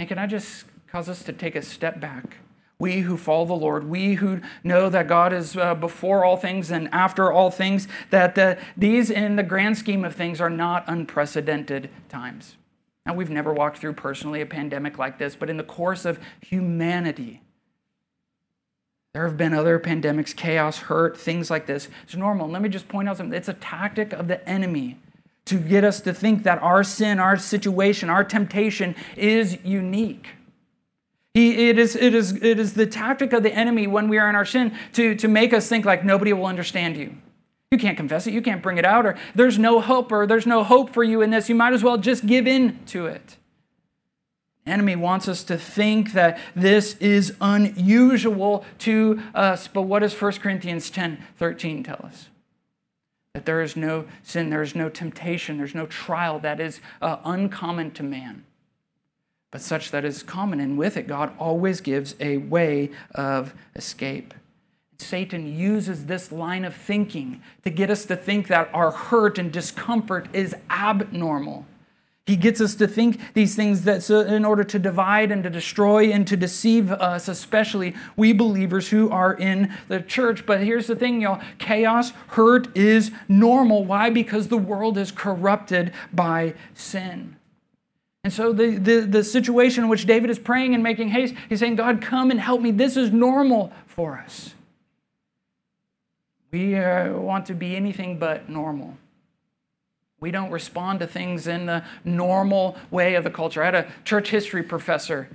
And 0.00 0.08
can 0.08 0.18
I 0.18 0.26
just 0.26 0.64
cause 0.88 1.08
us 1.08 1.22
to 1.22 1.32
take 1.32 1.54
a 1.54 1.62
step 1.62 2.00
back? 2.00 2.38
We 2.80 3.02
who 3.02 3.16
follow 3.16 3.44
the 3.44 3.52
Lord, 3.52 3.88
we 3.88 4.14
who 4.14 4.40
know 4.64 4.88
that 4.88 5.06
God 5.06 5.32
is 5.32 5.56
uh, 5.56 5.76
before 5.76 6.24
all 6.24 6.36
things 6.36 6.72
and 6.72 6.88
after 6.92 7.30
all 7.30 7.52
things, 7.52 7.86
that 8.10 8.36
uh, 8.36 8.56
these, 8.76 9.08
in 9.08 9.36
the 9.36 9.44
grand 9.44 9.78
scheme 9.78 10.04
of 10.04 10.16
things, 10.16 10.40
are 10.40 10.50
not 10.50 10.82
unprecedented 10.88 11.90
times. 12.08 12.56
Now, 13.04 13.14
we've 13.14 13.30
never 13.30 13.52
walked 13.52 13.78
through 13.78 13.94
personally 13.94 14.40
a 14.40 14.46
pandemic 14.46 14.98
like 14.98 15.18
this, 15.18 15.34
but 15.34 15.50
in 15.50 15.56
the 15.56 15.64
course 15.64 16.04
of 16.04 16.20
humanity, 16.40 17.42
there 19.12 19.26
have 19.26 19.36
been 19.36 19.52
other 19.52 19.78
pandemics, 19.78 20.34
chaos, 20.34 20.78
hurt, 20.78 21.18
things 21.18 21.50
like 21.50 21.66
this. 21.66 21.88
It's 22.04 22.16
normal. 22.16 22.48
Let 22.48 22.62
me 22.62 22.68
just 22.68 22.88
point 22.88 23.08
out 23.08 23.18
something. 23.18 23.36
It's 23.36 23.48
a 23.48 23.54
tactic 23.54 24.12
of 24.12 24.28
the 24.28 24.48
enemy 24.48 24.98
to 25.46 25.58
get 25.58 25.84
us 25.84 26.00
to 26.02 26.14
think 26.14 26.44
that 26.44 26.62
our 26.62 26.84
sin, 26.84 27.18
our 27.18 27.36
situation, 27.36 28.08
our 28.08 28.24
temptation 28.24 28.94
is 29.16 29.58
unique. 29.64 30.28
He, 31.34 31.68
it, 31.68 31.78
is, 31.78 31.96
it, 31.96 32.14
is, 32.14 32.32
it 32.32 32.58
is 32.58 32.74
the 32.74 32.86
tactic 32.86 33.32
of 33.32 33.42
the 33.42 33.52
enemy 33.52 33.86
when 33.86 34.08
we 34.08 34.18
are 34.18 34.28
in 34.28 34.36
our 34.36 34.44
sin 34.44 34.76
to, 34.92 35.14
to 35.16 35.28
make 35.28 35.52
us 35.52 35.68
think 35.68 35.84
like 35.84 36.04
nobody 36.04 36.32
will 36.32 36.46
understand 36.46 36.96
you. 36.96 37.16
You 37.72 37.78
can't 37.78 37.96
confess 37.96 38.26
it. 38.26 38.34
You 38.34 38.42
can't 38.42 38.62
bring 38.62 38.76
it 38.76 38.84
out. 38.84 39.06
Or 39.06 39.16
there's 39.34 39.58
no 39.58 39.80
hope 39.80 40.12
or 40.12 40.26
there's 40.26 40.46
no 40.46 40.62
hope 40.62 40.90
for 40.90 41.02
you 41.02 41.22
in 41.22 41.30
this. 41.30 41.48
You 41.48 41.54
might 41.54 41.72
as 41.72 41.82
well 41.82 41.96
just 41.96 42.26
give 42.26 42.46
in 42.46 42.84
to 42.86 43.06
it. 43.06 43.38
Enemy 44.66 44.96
wants 44.96 45.26
us 45.26 45.42
to 45.44 45.56
think 45.56 46.12
that 46.12 46.38
this 46.54 46.96
is 46.98 47.34
unusual 47.40 48.66
to 48.80 49.22
us. 49.34 49.68
But 49.68 49.82
what 49.82 50.00
does 50.00 50.12
1 50.20 50.32
Corinthians 50.34 50.90
10 50.90 51.24
13 51.38 51.82
tell 51.82 52.00
us? 52.04 52.28
That 53.32 53.46
there 53.46 53.62
is 53.62 53.74
no 53.74 54.04
sin, 54.22 54.50
there 54.50 54.60
is 54.60 54.74
no 54.74 54.90
temptation, 54.90 55.56
there's 55.56 55.74
no 55.74 55.86
trial 55.86 56.38
that 56.40 56.60
is 56.60 56.80
uh, 57.00 57.16
uncommon 57.24 57.92
to 57.92 58.02
man, 58.02 58.44
but 59.50 59.62
such 59.62 59.90
that 59.92 60.04
is 60.04 60.22
common. 60.22 60.60
And 60.60 60.76
with 60.76 60.98
it, 60.98 61.06
God 61.08 61.32
always 61.38 61.80
gives 61.80 62.14
a 62.20 62.36
way 62.36 62.90
of 63.14 63.54
escape. 63.74 64.34
Satan 65.02 65.56
uses 65.56 66.06
this 66.06 66.32
line 66.32 66.64
of 66.64 66.74
thinking 66.74 67.42
to 67.64 67.70
get 67.70 67.90
us 67.90 68.04
to 68.06 68.16
think 68.16 68.48
that 68.48 68.70
our 68.72 68.90
hurt 68.90 69.38
and 69.38 69.52
discomfort 69.52 70.28
is 70.32 70.54
abnormal. 70.70 71.66
He 72.26 72.36
gets 72.36 72.60
us 72.60 72.76
to 72.76 72.86
think 72.86 73.34
these 73.34 73.56
things 73.56 73.82
that 73.82 74.04
so 74.04 74.20
in 74.20 74.44
order 74.44 74.62
to 74.62 74.78
divide 74.78 75.32
and 75.32 75.42
to 75.42 75.50
destroy 75.50 76.12
and 76.12 76.24
to 76.28 76.36
deceive 76.36 76.92
us, 76.92 77.26
especially 77.26 77.94
we 78.16 78.32
believers 78.32 78.88
who 78.90 79.10
are 79.10 79.34
in 79.34 79.74
the 79.88 80.00
church. 80.00 80.46
But 80.46 80.60
here's 80.60 80.86
the 80.86 80.94
thing, 80.94 81.20
y'all 81.20 81.42
chaos, 81.58 82.12
hurt 82.28 82.76
is 82.76 83.10
normal. 83.28 83.84
Why? 83.84 84.08
Because 84.08 84.48
the 84.48 84.56
world 84.56 84.98
is 84.98 85.10
corrupted 85.10 85.92
by 86.12 86.54
sin. 86.74 87.36
And 88.22 88.32
so 88.32 88.52
the, 88.52 88.76
the, 88.76 89.00
the 89.00 89.24
situation 89.24 89.82
in 89.82 89.90
which 89.90 90.06
David 90.06 90.30
is 90.30 90.38
praying 90.38 90.74
and 90.74 90.82
making 90.82 91.08
haste, 91.08 91.34
he's 91.48 91.58
saying, 91.58 91.74
God, 91.74 92.00
come 92.00 92.30
and 92.30 92.38
help 92.38 92.60
me. 92.60 92.70
This 92.70 92.96
is 92.96 93.10
normal 93.10 93.72
for 93.88 94.18
us. 94.18 94.54
We 96.52 96.76
uh, 96.76 97.14
want 97.14 97.46
to 97.46 97.54
be 97.54 97.74
anything 97.74 98.18
but 98.18 98.48
normal. 98.48 98.96
We 100.20 100.30
don't 100.30 100.50
respond 100.50 101.00
to 101.00 101.06
things 101.06 101.46
in 101.46 101.66
the 101.66 101.82
normal 102.04 102.76
way 102.90 103.14
of 103.14 103.24
the 103.24 103.30
culture. 103.30 103.62
I 103.62 103.66
had 103.66 103.74
a 103.74 103.92
church 104.04 104.30
history 104.30 104.62
professor. 104.62 105.28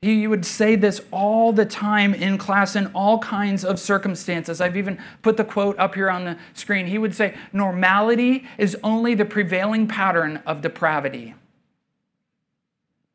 He 0.00 0.26
would 0.26 0.44
say 0.44 0.74
this 0.74 1.00
all 1.12 1.52
the 1.52 1.64
time 1.64 2.12
in 2.12 2.38
class 2.38 2.74
in 2.74 2.86
all 2.88 3.20
kinds 3.20 3.64
of 3.64 3.78
circumstances. 3.78 4.60
I've 4.60 4.76
even 4.76 4.98
put 5.20 5.36
the 5.36 5.44
quote 5.44 5.78
up 5.78 5.94
here 5.94 6.10
on 6.10 6.24
the 6.24 6.36
screen. 6.54 6.86
He 6.86 6.98
would 6.98 7.14
say, 7.14 7.36
Normality 7.52 8.48
is 8.58 8.76
only 8.82 9.14
the 9.14 9.24
prevailing 9.24 9.86
pattern 9.86 10.42
of 10.44 10.60
depravity. 10.60 11.34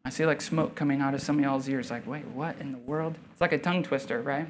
I 0.05 0.09
see 0.09 0.25
like 0.25 0.41
smoke 0.41 0.75
coming 0.75 1.01
out 1.01 1.13
of 1.13 1.21
some 1.21 1.39
of 1.39 1.43
y'all's 1.43 1.67
ears, 1.67 1.91
like, 1.91 2.07
wait, 2.07 2.25
what 2.27 2.55
in 2.61 2.71
the 2.71 2.77
world? 2.77 3.15
It's 3.33 3.41
like 3.41 3.51
a 3.51 3.57
tongue 3.57 3.83
twister, 3.83 4.21
right? 4.21 4.47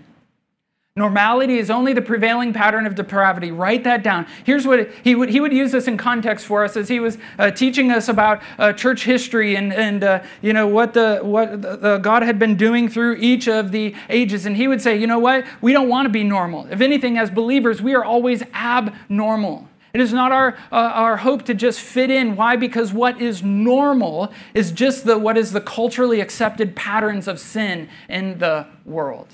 Normality 0.98 1.60
is 1.60 1.70
only 1.70 1.94
the 1.94 2.02
prevailing 2.02 2.54
pattern 2.54 2.88
of 2.88 2.96
depravity. 2.96 3.52
Write 3.52 3.84
that 3.84 4.02
down. 4.02 4.26
Here's 4.44 4.66
what 4.66 4.90
he 5.04 5.14
would, 5.14 5.30
he 5.30 5.40
would 5.40 5.54
use 5.54 5.72
this 5.72 5.88
in 5.88 5.96
context 5.96 6.48
for 6.48 6.64
us 6.64 6.76
as 6.76 6.90
he 6.90 7.00
was 7.00 7.20
uh, 7.38 7.52
teaching 7.52 7.92
us 7.92 8.10
about 8.10 8.42
uh, 8.58 8.74
church 8.74 9.04
history 9.04 9.56
and, 9.56 9.72
and 9.72 10.04
uh, 10.04 10.24
you 10.42 10.54
know, 10.54 10.66
what, 10.66 10.96
the, 10.96 11.20
what 11.22 11.62
the, 11.62 11.78
the 11.78 11.98
God 12.00 12.24
had 12.24 12.40
been 12.40 12.56
doing 12.56 12.90
through 12.90 13.18
each 13.18 13.48
of 13.48 13.72
the 13.72 13.94
ages. 14.10 14.48
And 14.48 14.58
he 14.58 14.68
would 14.68 14.82
say, 14.82 14.98
you 14.98 15.06
know 15.06 15.20
what? 15.20 15.46
We 15.62 15.72
don't 15.72 15.88
want 15.88 16.08
to 16.08 16.10
be 16.10 16.24
normal. 16.24 16.66
If 16.72 16.82
anything, 16.82 17.20
as 17.20 17.30
believers, 17.30 17.80
we 17.80 17.94
are 17.94 18.04
always 18.04 18.42
abnormal. 18.56 19.70
It 19.94 20.02
is 20.02 20.12
not 20.12 20.32
our, 20.32 20.58
uh, 20.72 20.76
our 20.76 21.18
hope 21.18 21.44
to 21.44 21.54
just 21.54 21.80
fit 21.80 22.10
in. 22.10 22.36
Why? 22.36 22.56
Because 22.56 22.92
what 22.92 23.22
is 23.22 23.44
normal 23.44 24.34
is 24.56 24.72
just 24.72 25.06
the, 25.06 25.20
what 25.20 25.38
is 25.38 25.52
the 25.52 25.62
culturally 25.62 26.22
accepted 26.22 26.76
patterns 26.76 27.28
of 27.28 27.40
sin 27.40 27.88
in 28.10 28.40
the 28.40 28.66
world. 28.84 29.28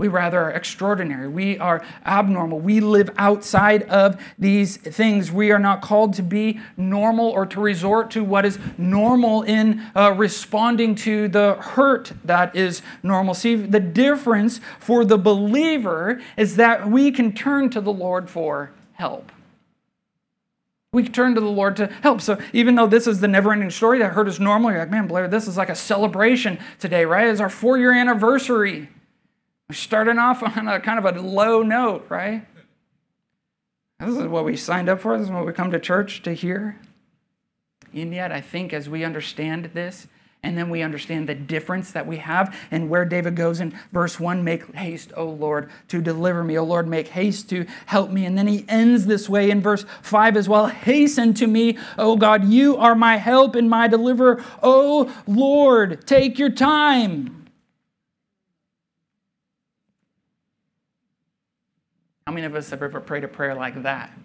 We 0.00 0.08
rather 0.08 0.40
are 0.40 0.50
extraordinary. 0.52 1.28
We 1.28 1.58
are 1.58 1.84
abnormal. 2.06 2.58
We 2.58 2.80
live 2.80 3.10
outside 3.18 3.82
of 3.82 4.18
these 4.38 4.78
things. 4.78 5.30
We 5.30 5.50
are 5.50 5.58
not 5.58 5.82
called 5.82 6.14
to 6.14 6.22
be 6.22 6.58
normal 6.78 7.28
or 7.28 7.44
to 7.44 7.60
resort 7.60 8.10
to 8.12 8.24
what 8.24 8.46
is 8.46 8.58
normal 8.78 9.42
in 9.42 9.82
uh, 9.94 10.14
responding 10.16 10.94
to 10.94 11.28
the 11.28 11.56
hurt 11.56 12.12
that 12.24 12.56
is 12.56 12.80
normal. 13.02 13.34
See, 13.34 13.56
the 13.56 13.78
difference 13.78 14.62
for 14.78 15.04
the 15.04 15.18
believer 15.18 16.22
is 16.34 16.56
that 16.56 16.88
we 16.88 17.10
can 17.10 17.34
turn 17.34 17.68
to 17.68 17.82
the 17.82 17.92
Lord 17.92 18.30
for 18.30 18.70
help. 18.94 19.30
We 20.94 21.06
turn 21.06 21.34
to 21.34 21.42
the 21.42 21.46
Lord 21.46 21.76
to 21.76 21.88
help. 22.00 22.22
So 22.22 22.38
even 22.54 22.74
though 22.74 22.86
this 22.86 23.06
is 23.06 23.20
the 23.20 23.28
never-ending 23.28 23.68
story 23.68 23.98
that 23.98 24.14
hurt 24.14 24.28
is 24.28 24.40
normal, 24.40 24.70
you're 24.70 24.80
like, 24.80 24.90
man, 24.90 25.08
Blair, 25.08 25.28
this 25.28 25.46
is 25.46 25.58
like 25.58 25.68
a 25.68 25.74
celebration 25.74 26.58
today, 26.78 27.04
right? 27.04 27.28
It's 27.28 27.38
our 27.38 27.50
four-year 27.50 27.92
anniversary. 27.92 28.88
We're 29.70 29.74
starting 29.74 30.18
off 30.18 30.42
on 30.56 30.66
a 30.66 30.80
kind 30.80 30.98
of 30.98 31.16
a 31.16 31.20
low 31.20 31.62
note, 31.62 32.06
right? 32.08 32.44
This 34.00 34.16
is 34.16 34.26
what 34.26 34.44
we 34.44 34.56
signed 34.56 34.88
up 34.88 34.98
for. 34.98 35.16
This 35.16 35.28
is 35.28 35.32
what 35.32 35.46
we 35.46 35.52
come 35.52 35.70
to 35.70 35.78
church 35.78 36.24
to 36.24 36.32
hear. 36.32 36.80
And 37.94 38.12
yet, 38.12 38.32
I 38.32 38.40
think 38.40 38.72
as 38.72 38.88
we 38.88 39.04
understand 39.04 39.66
this, 39.66 40.08
and 40.42 40.58
then 40.58 40.70
we 40.70 40.82
understand 40.82 41.28
the 41.28 41.36
difference 41.36 41.92
that 41.92 42.04
we 42.04 42.16
have 42.16 42.52
and 42.72 42.90
where 42.90 43.04
David 43.04 43.36
goes 43.36 43.60
in 43.60 43.78
verse 43.92 44.18
1 44.18 44.42
Make 44.42 44.74
haste, 44.74 45.12
O 45.16 45.26
Lord, 45.26 45.70
to 45.86 46.02
deliver 46.02 46.42
me. 46.42 46.58
O 46.58 46.64
Lord, 46.64 46.88
make 46.88 47.06
haste 47.06 47.48
to 47.50 47.64
help 47.86 48.10
me. 48.10 48.26
And 48.26 48.36
then 48.36 48.48
he 48.48 48.64
ends 48.68 49.06
this 49.06 49.28
way 49.28 49.52
in 49.52 49.60
verse 49.60 49.84
5 50.02 50.36
as 50.36 50.48
well 50.48 50.66
Hasten 50.66 51.32
to 51.34 51.46
me, 51.46 51.78
O 51.96 52.16
God, 52.16 52.44
you 52.44 52.76
are 52.76 52.96
my 52.96 53.18
help 53.18 53.54
and 53.54 53.70
my 53.70 53.86
deliverer. 53.86 54.44
O 54.64 55.14
Lord, 55.28 56.08
take 56.08 56.40
your 56.40 56.50
time. 56.50 57.39
How 62.30 62.34
many 62.34 62.46
of 62.46 62.54
us 62.54 62.70
have 62.70 62.80
ever 62.80 63.00
prayed 63.00 63.24
a 63.24 63.28
prayer 63.28 63.56
like 63.56 63.82
that? 63.82 64.16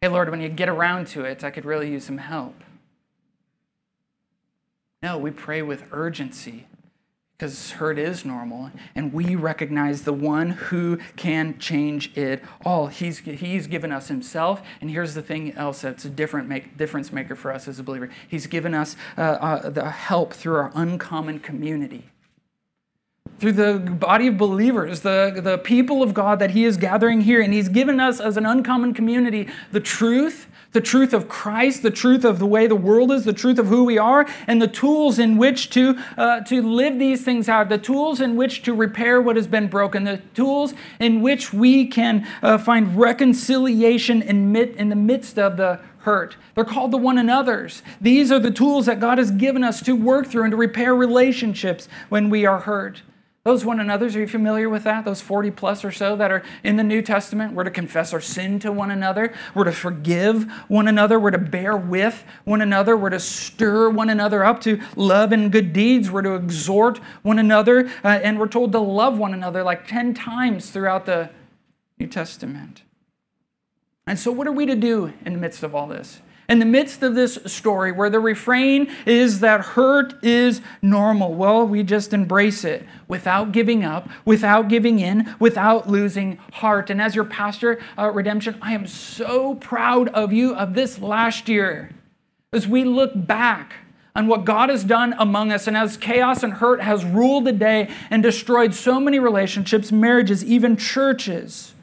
Hey, 0.00 0.06
Lord, 0.06 0.30
when 0.30 0.40
you 0.40 0.48
get 0.48 0.68
around 0.68 1.08
to 1.08 1.24
it, 1.24 1.42
I 1.42 1.50
could 1.50 1.64
really 1.64 1.90
use 1.90 2.04
some 2.04 2.18
help. 2.18 2.62
No, 5.02 5.18
we 5.18 5.32
pray 5.32 5.62
with 5.62 5.82
urgency 5.90 6.68
because 7.36 7.72
hurt 7.72 7.98
is 7.98 8.24
normal 8.24 8.70
and 8.94 9.12
we 9.12 9.34
recognize 9.34 10.02
the 10.02 10.12
one 10.12 10.50
who 10.50 10.98
can 11.16 11.58
change 11.58 12.16
it 12.16 12.40
all 12.64 12.86
he's, 12.86 13.18
he's 13.18 13.66
given 13.66 13.90
us 13.90 14.06
himself 14.06 14.62
and 14.80 14.88
here's 14.88 15.14
the 15.14 15.22
thing 15.22 15.52
else 15.54 15.80
that's 15.82 16.04
a 16.04 16.08
different 16.08 16.48
make, 16.48 16.76
difference 16.78 17.12
maker 17.12 17.34
for 17.34 17.52
us 17.52 17.66
as 17.66 17.78
a 17.80 17.82
believer 17.82 18.08
he's 18.28 18.46
given 18.46 18.72
us 18.72 18.96
uh, 19.18 19.20
uh, 19.20 19.68
the 19.68 19.90
help 19.90 20.32
through 20.32 20.54
our 20.54 20.72
uncommon 20.74 21.38
community 21.40 22.04
through 23.38 23.52
the 23.52 23.78
body 23.78 24.28
of 24.28 24.38
believers, 24.38 25.00
the, 25.00 25.40
the 25.42 25.58
people 25.58 26.02
of 26.02 26.14
God 26.14 26.38
that 26.38 26.52
He 26.52 26.64
is 26.64 26.76
gathering 26.76 27.22
here. 27.22 27.40
And 27.40 27.52
He's 27.52 27.68
given 27.68 28.00
us 28.00 28.20
as 28.20 28.36
an 28.36 28.46
uncommon 28.46 28.94
community 28.94 29.48
the 29.72 29.80
truth 29.80 30.48
the 30.76 30.80
truth 30.82 31.14
of 31.14 31.26
Christ, 31.26 31.82
the 31.82 31.90
truth 31.90 32.22
of 32.22 32.38
the 32.38 32.44
way 32.44 32.66
the 32.66 32.76
world 32.76 33.10
is, 33.10 33.24
the 33.24 33.32
truth 33.32 33.58
of 33.58 33.68
who 33.68 33.84
we 33.84 33.96
are, 33.96 34.26
and 34.46 34.60
the 34.60 34.68
tools 34.68 35.18
in 35.18 35.38
which 35.38 35.70
to, 35.70 35.98
uh, 36.18 36.40
to 36.40 36.60
live 36.60 36.98
these 36.98 37.24
things 37.24 37.48
out, 37.48 37.70
the 37.70 37.78
tools 37.78 38.20
in 38.20 38.36
which 38.36 38.62
to 38.64 38.74
repair 38.74 39.22
what 39.22 39.36
has 39.36 39.46
been 39.46 39.68
broken, 39.68 40.04
the 40.04 40.18
tools 40.34 40.74
in 41.00 41.22
which 41.22 41.50
we 41.50 41.86
can 41.86 42.28
uh, 42.42 42.58
find 42.58 42.94
reconciliation 42.94 44.20
in, 44.20 44.52
mit- 44.52 44.76
in 44.76 44.90
the 44.90 44.96
midst 44.96 45.38
of 45.38 45.56
the 45.56 45.80
hurt. 46.00 46.36
They're 46.54 46.64
called 46.64 46.90
the 46.90 46.98
one 46.98 47.16
another's. 47.16 47.82
These 47.98 48.30
are 48.30 48.38
the 48.38 48.50
tools 48.50 48.84
that 48.84 49.00
God 49.00 49.16
has 49.16 49.30
given 49.30 49.64
us 49.64 49.80
to 49.82 49.96
work 49.96 50.26
through 50.26 50.44
and 50.44 50.50
to 50.50 50.58
repair 50.58 50.94
relationships 50.94 51.88
when 52.10 52.28
we 52.28 52.44
are 52.44 52.60
hurt. 52.60 53.00
Those 53.46 53.64
one 53.64 53.78
another's, 53.78 54.16
are 54.16 54.18
you 54.18 54.26
familiar 54.26 54.68
with 54.68 54.82
that? 54.82 55.04
Those 55.04 55.20
40 55.20 55.52
plus 55.52 55.84
or 55.84 55.92
so 55.92 56.16
that 56.16 56.32
are 56.32 56.42
in 56.64 56.74
the 56.74 56.82
New 56.82 57.00
Testament. 57.00 57.52
We're 57.52 57.62
to 57.62 57.70
confess 57.70 58.12
our 58.12 58.20
sin 58.20 58.58
to 58.58 58.72
one 58.72 58.90
another. 58.90 59.32
We're 59.54 59.62
to 59.62 59.72
forgive 59.72 60.50
one 60.66 60.88
another. 60.88 61.20
We're 61.20 61.30
to 61.30 61.38
bear 61.38 61.76
with 61.76 62.24
one 62.42 62.60
another. 62.60 62.96
We're 62.96 63.10
to 63.10 63.20
stir 63.20 63.88
one 63.88 64.10
another 64.10 64.44
up 64.44 64.60
to 64.62 64.80
love 64.96 65.30
and 65.30 65.52
good 65.52 65.72
deeds. 65.72 66.10
We're 66.10 66.22
to 66.22 66.34
exhort 66.34 66.98
one 67.22 67.38
another. 67.38 67.88
Uh, 68.02 68.18
and 68.20 68.40
we're 68.40 68.48
told 68.48 68.72
to 68.72 68.80
love 68.80 69.16
one 69.16 69.32
another 69.32 69.62
like 69.62 69.86
10 69.86 70.12
times 70.12 70.70
throughout 70.70 71.06
the 71.06 71.30
New 72.00 72.08
Testament. 72.08 72.82
And 74.08 74.18
so, 74.18 74.32
what 74.32 74.48
are 74.48 74.52
we 74.52 74.66
to 74.66 74.74
do 74.74 75.12
in 75.24 75.34
the 75.34 75.38
midst 75.38 75.62
of 75.62 75.72
all 75.72 75.86
this? 75.86 76.20
In 76.48 76.58
the 76.58 76.64
midst 76.64 77.02
of 77.02 77.14
this 77.14 77.38
story 77.46 77.92
where 77.92 78.10
the 78.10 78.20
refrain 78.20 78.88
is 79.04 79.40
that 79.40 79.60
hurt 79.60 80.22
is 80.24 80.60
normal. 80.82 81.34
Well, 81.34 81.66
we 81.66 81.82
just 81.82 82.12
embrace 82.12 82.64
it 82.64 82.86
without 83.08 83.52
giving 83.52 83.84
up, 83.84 84.08
without 84.24 84.68
giving 84.68 85.00
in, 85.00 85.34
without 85.38 85.88
losing 85.88 86.36
heart. 86.54 86.90
And 86.90 87.00
as 87.00 87.14
your 87.14 87.24
pastor, 87.24 87.80
uh, 87.98 88.10
Redemption, 88.10 88.56
I 88.62 88.74
am 88.74 88.86
so 88.86 89.56
proud 89.56 90.08
of 90.10 90.32
you 90.32 90.54
of 90.54 90.74
this 90.74 91.00
last 91.00 91.48
year. 91.48 91.90
As 92.52 92.66
we 92.66 92.84
look 92.84 93.12
back 93.14 93.74
on 94.14 94.28
what 94.28 94.44
God 94.44 94.70
has 94.70 94.82
done 94.82 95.14
among 95.18 95.52
us, 95.52 95.66
and 95.66 95.76
as 95.76 95.96
chaos 95.96 96.42
and 96.42 96.54
hurt 96.54 96.80
has 96.80 97.04
ruled 97.04 97.44
the 97.44 97.52
day 97.52 97.90
and 98.08 98.22
destroyed 98.22 98.74
so 98.74 98.98
many 98.98 99.18
relationships, 99.18 99.92
marriages, 99.92 100.42
even 100.42 100.76
churches, 100.76 101.74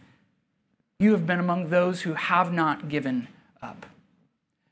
you 0.99 1.11
have 1.11 1.27
been 1.27 1.39
among 1.39 1.69
those 1.69 2.01
who 2.01 2.13
have 2.13 2.51
not 2.51 2.89
given 2.89 3.27
up. 3.61 3.85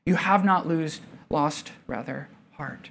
You 0.04 0.16
have 0.16 0.44
not 0.44 0.66
lose, 0.66 1.00
lost, 1.30 1.72
rather, 1.86 2.28
heart. 2.52 2.90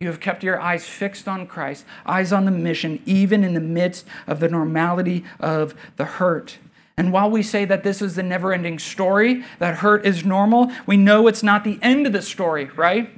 You 0.00 0.08
have 0.08 0.20
kept 0.20 0.42
your 0.42 0.60
eyes 0.60 0.86
fixed 0.86 1.26
on 1.28 1.46
Christ, 1.46 1.84
eyes 2.04 2.32
on 2.32 2.44
the 2.44 2.50
mission, 2.50 3.02
even 3.06 3.44
in 3.44 3.54
the 3.54 3.60
midst 3.60 4.06
of 4.26 4.40
the 4.40 4.48
normality 4.48 5.24
of 5.40 5.74
the 5.96 6.04
hurt. 6.04 6.58
And 6.98 7.12
while 7.12 7.30
we 7.30 7.42
say 7.42 7.66
that 7.66 7.82
this 7.82 8.00
is 8.00 8.14
the 8.14 8.22
never 8.22 8.52
ending 8.52 8.78
story, 8.78 9.44
that 9.58 9.76
hurt 9.76 10.06
is 10.06 10.24
normal, 10.24 10.70
we 10.86 10.96
know 10.96 11.26
it's 11.26 11.42
not 11.42 11.64
the 11.64 11.78
end 11.82 12.06
of 12.06 12.12
the 12.12 12.22
story, 12.22 12.66
right? 12.76 13.10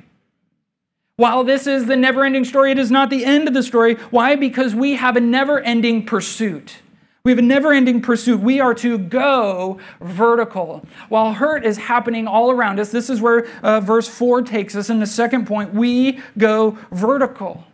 While 1.16 1.42
this 1.44 1.66
is 1.66 1.86
the 1.86 1.96
never 1.96 2.24
ending 2.24 2.44
story, 2.44 2.72
it 2.72 2.78
is 2.78 2.90
not 2.90 3.10
the 3.10 3.24
end 3.24 3.48
of 3.48 3.54
the 3.54 3.62
story. 3.62 3.94
Why? 4.10 4.36
Because 4.36 4.74
we 4.74 4.94
have 4.94 5.16
a 5.16 5.20
never 5.20 5.60
ending 5.60 6.06
pursuit. 6.06 6.76
We 7.28 7.32
have 7.32 7.40
a 7.40 7.42
never 7.42 7.74
ending 7.74 8.00
pursuit. 8.00 8.40
We 8.40 8.58
are 8.58 8.72
to 8.76 8.96
go 8.96 9.78
vertical. 10.00 10.82
While 11.10 11.34
hurt 11.34 11.62
is 11.62 11.76
happening 11.76 12.26
all 12.26 12.50
around 12.50 12.80
us, 12.80 12.90
this 12.90 13.10
is 13.10 13.20
where 13.20 13.46
uh, 13.62 13.80
verse 13.80 14.08
4 14.08 14.40
takes 14.40 14.74
us. 14.74 14.88
In 14.88 14.98
the 14.98 15.06
second 15.06 15.46
point, 15.46 15.74
we 15.74 16.22
go 16.38 16.78
vertical. 16.90 17.64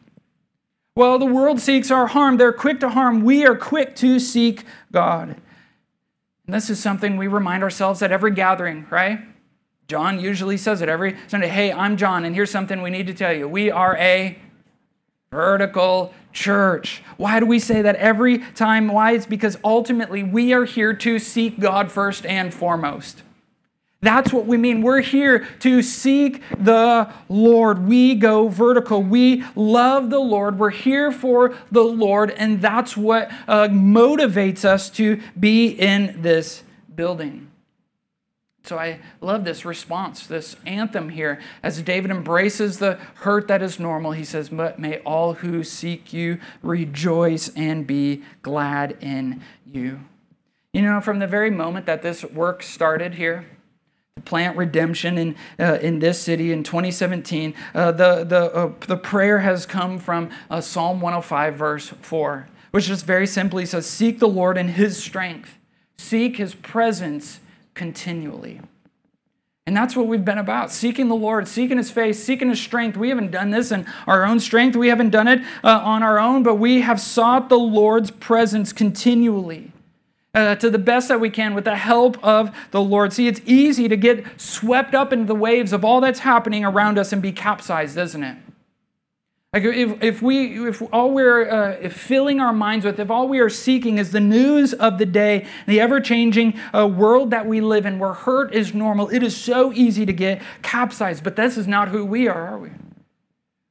While 0.95 1.21
the 1.21 1.27
world 1.27 1.61
seeks 1.61 1.93
our 1.93 2.09
harm, 2.09 2.37
they're 2.37 2.53
quick 2.53 2.81
to 2.81 2.89
harm. 2.89 3.23
We 3.23 3.47
are 3.47 3.55
quick 3.55 3.95
to 3.99 4.19
seek 4.19 4.65
God. 4.91 5.41
And 6.47 6.55
this 6.57 6.69
is 6.69 6.81
something 6.81 7.17
we 7.17 7.29
remind 7.29 7.63
ourselves 7.63 8.03
at 8.03 8.11
every 8.11 8.33
gathering, 8.33 8.89
right? 8.91 9.21
John 9.87 10.19
usually 10.19 10.57
says 10.57 10.83
it 10.83 10.89
every 10.89 11.17
Sunday. 11.29 11.47
Hey, 11.47 11.73
I'm 11.73 11.97
John, 11.97 12.25
and 12.25 12.35
here's 12.35 12.51
something 12.51 12.83
we 12.83 12.91
need 12.91 13.07
to 13.07 13.15
tell 13.15 13.33
you. 13.33 13.47
We 13.47 13.71
are 13.71 13.97
a 13.99 14.37
vertical 15.31 16.13
church. 16.33 17.03
Why 17.17 17.41
do 17.41 17.47
we 17.47 17.59
say 17.59 17.83
that 17.83 17.97
every 17.97 18.39
time? 18.39 18.89
Why? 18.89 19.13
It's 19.13 19.27
because 19.27 19.57
ultimately 19.65 20.23
we 20.23 20.53
are 20.53 20.65
here 20.65 20.95
to 20.95 21.19
seek 21.19 21.59
God 21.59 21.91
first 21.91 22.27
and 22.27 22.53
foremost. 22.53 23.23
That's 24.05 24.35
what 24.35 24.45
we 24.45 24.59
mean. 24.59 24.83
We're 24.83 25.01
here 25.01 25.47
to 25.61 25.81
seek 25.81 26.43
the 26.59 27.11
Lord. 27.31 27.89
We 27.89 28.15
go 28.15 28.49
vertical. 28.49 29.03
We 29.03 29.43
love 29.57 30.11
the 30.11 30.19
Lord. 30.19 30.59
We're 30.59 30.71
here 30.71 31.11
for 31.11 31.57
the 31.73 31.83
Lord, 31.83 32.31
and 32.31 32.61
that's 32.61 32.99
what 32.99 33.31
uh, 33.49 33.69
motivates 33.69 34.65
us 34.65 34.91
to 34.91 35.23
be 35.41 35.69
in 35.69 36.21
this 36.21 36.65
building. 36.95 37.51
So 38.65 38.79
I 38.79 39.01
love 39.21 39.45
this 39.45 39.67
response, 39.67 40.27
this 40.27 40.57
anthem 40.65 41.11
here. 41.11 41.39
As 41.63 41.83
David 41.83 42.11
embraces 42.11 42.79
the 42.79 42.99
hurt 43.17 43.47
that 43.49 43.61
is 43.61 43.79
normal, 43.79 44.13
he 44.13 44.25
says, 44.25 44.49
But 44.49 44.79
may 44.79 45.01
all 45.01 45.35
who 45.35 45.63
seek 45.63 46.15
you 46.15 46.39
rejoice 46.63 47.51
and 47.55 47.87
be 47.87 48.23
glad 48.41 48.97
in 49.03 49.43
you. 49.71 50.01
You 50.73 50.81
know, 50.81 51.03
from 51.03 51.19
the 51.19 51.27
very 51.27 51.51
moment 51.51 51.85
that 51.85 52.01
this 52.01 52.25
work 52.25 52.63
started 52.63 53.15
here, 53.15 53.45
to 54.17 54.23
plant 54.23 54.57
redemption 54.57 55.19
in, 55.19 55.37
uh, 55.61 55.79
in 55.83 55.99
this 55.99 56.19
city 56.19 56.51
in 56.51 56.63
2017, 56.63 57.55
uh, 57.75 57.93
the, 57.93 58.25
the, 58.25 58.53
uh, 58.55 58.73
the 58.87 58.97
prayer 58.97 59.41
has 59.41 59.67
come 59.67 59.99
from 59.99 60.31
uh, 60.49 60.63
Psalm 60.63 61.03
105, 61.03 61.55
verse 61.55 61.89
4, 62.01 62.49
which 62.71 62.87
just 62.87 63.05
very 63.05 63.27
simply 63.27 63.67
says, 63.67 63.87
Seek 63.87 64.21
the 64.21 64.29
Lord 64.29 64.57
in 64.57 64.69
his 64.69 64.97
strength, 64.97 65.59
seek 65.99 66.39
his 66.39 66.55
presence 66.55 67.41
continually. 67.75 68.61
And 69.67 69.75
that's 69.75 69.97
what 69.97 70.07
we've 70.07 70.25
been 70.25 70.39
about 70.39 70.71
seeking 70.71 71.09
the 71.09 71.15
Lord, 71.15 71.49
seeking 71.49 71.79
His 71.79 71.91
face, 71.91 72.23
seeking 72.23 72.51
His 72.51 72.61
strength. 72.61 72.97
We 72.97 73.09
haven't 73.09 73.31
done 73.31 73.51
this 73.51 73.73
in 73.73 73.87
our 74.07 74.25
own 74.25 74.39
strength. 74.41 74.77
We 74.77 74.89
haven't 74.89 75.11
done 75.11 75.27
it 75.27 75.41
uh, 75.63 75.81
on 75.83 76.03
our 76.03 76.19
own, 76.19 76.43
but 76.43 76.57
we 76.57 76.83
have 76.83 77.01
sought 77.01 77.49
the 77.49 77.59
Lord's 77.59 78.11
presence 78.11 78.73
continually. 78.73 79.73
Uh, 80.35 80.57
to 80.57 80.69
the 80.69 80.79
best 80.79 81.07
that 81.07 81.21
we 81.21 81.31
can 81.31 81.55
with 81.55 81.63
the 81.63 81.77
help 81.77 82.23
of 82.25 82.51
the 82.73 82.81
Lord. 82.81 83.13
See, 83.13 83.29
it's 83.29 83.41
easy 83.45 83.89
to 83.89 83.97
get 83.97 84.25
swept 84.37 84.93
up 84.93 85.13
into 85.13 85.27
the 85.27 85.35
waves 85.35 85.73
of 85.73 85.85
all 85.85 86.01
that's 86.01 86.19
happening 86.19 86.65
around 86.65 86.99
us 86.99 87.13
and 87.13 87.23
be 87.23 87.31
capsized, 87.31 87.97
isn't 87.97 88.25
it? 88.25 88.37
Like 89.55 89.63
if, 89.63 90.03
if 90.03 90.21
we 90.21 90.67
if 90.69 90.83
all 90.93 91.13
we're 91.13 91.49
uh, 91.49 91.89
filling 91.89 92.41
our 92.41 92.53
minds 92.53 92.85
with, 92.85 92.99
if 92.99 93.09
all 93.09 93.29
we 93.29 93.39
are 93.39 93.49
seeking 93.49 93.99
is 93.99 94.11
the 94.11 94.19
news 94.19 94.75
of 94.75 94.99
the 94.99 95.07
day, 95.07 95.47
the 95.69 95.81
ever-changing 95.81 96.59
uh, 96.75 96.89
world 96.89 97.31
that 97.31 97.47
we 97.47 97.61
live 97.61 97.87
in, 97.87 98.01
where 98.01 98.15
hurt 98.15 98.53
is 98.53 98.75
normal, 98.75 99.09
it 99.11 99.23
is 99.23 99.37
so 99.37 99.73
easy 99.73 100.05
to 100.07 100.13
get 100.13 100.43
capsized. 100.63 101.23
But 101.23 101.37
this 101.37 101.57
is 101.57 101.69
not 101.69 101.87
who 101.87 102.05
we 102.05 102.27
are, 102.27 102.49
are 102.49 102.59
we? 102.59 102.71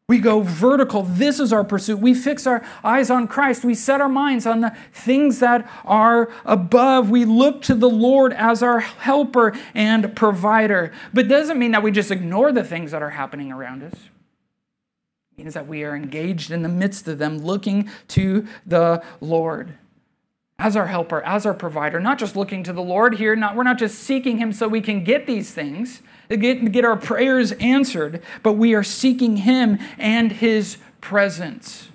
We 0.07 0.19
go 0.19 0.39
vertical. 0.39 1.03
This 1.03 1.41
is 1.41 1.51
our 1.51 1.65
pursuit. 1.65 1.99
We 1.99 2.13
fix 2.13 2.47
our 2.47 2.63
eyes 2.81 3.09
on 3.09 3.27
Christ. 3.27 3.65
We 3.65 3.75
set 3.75 3.99
our 3.99 4.07
minds 4.07 4.45
on 4.45 4.61
the 4.61 4.73
things 4.93 5.39
that 5.39 5.69
are 5.83 6.31
above. 6.45 7.09
We 7.09 7.25
look 7.25 7.61
to 7.63 7.75
the 7.75 7.89
Lord 7.89 8.31
as 8.31 8.63
our 8.63 8.79
helper 8.79 9.53
and 9.73 10.15
provider. 10.15 10.93
But 11.13 11.27
doesn't 11.27 11.59
mean 11.59 11.71
that 11.71 11.83
we 11.83 11.91
just 11.91 12.11
ignore 12.11 12.53
the 12.53 12.63
things 12.63 12.91
that 12.91 13.01
are 13.01 13.09
happening 13.09 13.51
around 13.51 13.83
us 13.83 13.95
means 15.37 15.53
that 15.53 15.67
we 15.67 15.83
are 15.83 15.95
engaged 15.95 16.51
in 16.51 16.61
the 16.61 16.69
midst 16.69 17.07
of 17.07 17.17
them, 17.17 17.39
looking 17.39 17.89
to 18.09 18.47
the 18.65 19.03
Lord 19.19 19.73
as 20.59 20.75
our 20.75 20.87
helper, 20.87 21.21
as 21.23 21.45
our 21.45 21.53
provider, 21.53 21.99
not 21.99 22.19
just 22.19 22.35
looking 22.35 22.63
to 22.63 22.71
the 22.71 22.81
Lord 22.81 23.15
here, 23.15 23.35
not, 23.35 23.55
we're 23.55 23.63
not 23.63 23.77
just 23.77 23.99
seeking 23.99 24.37
Him 24.37 24.53
so 24.53 24.67
we 24.67 24.81
can 24.81 25.03
get 25.03 25.25
these 25.25 25.51
things, 25.51 26.01
get, 26.29 26.71
get 26.71 26.85
our 26.85 26.95
prayers 26.95 27.51
answered, 27.53 28.21
but 28.43 28.53
we 28.53 28.73
are 28.73 28.83
seeking 28.83 29.37
Him 29.37 29.79
and 29.97 30.31
His 30.31 30.77
presence. 31.01 31.89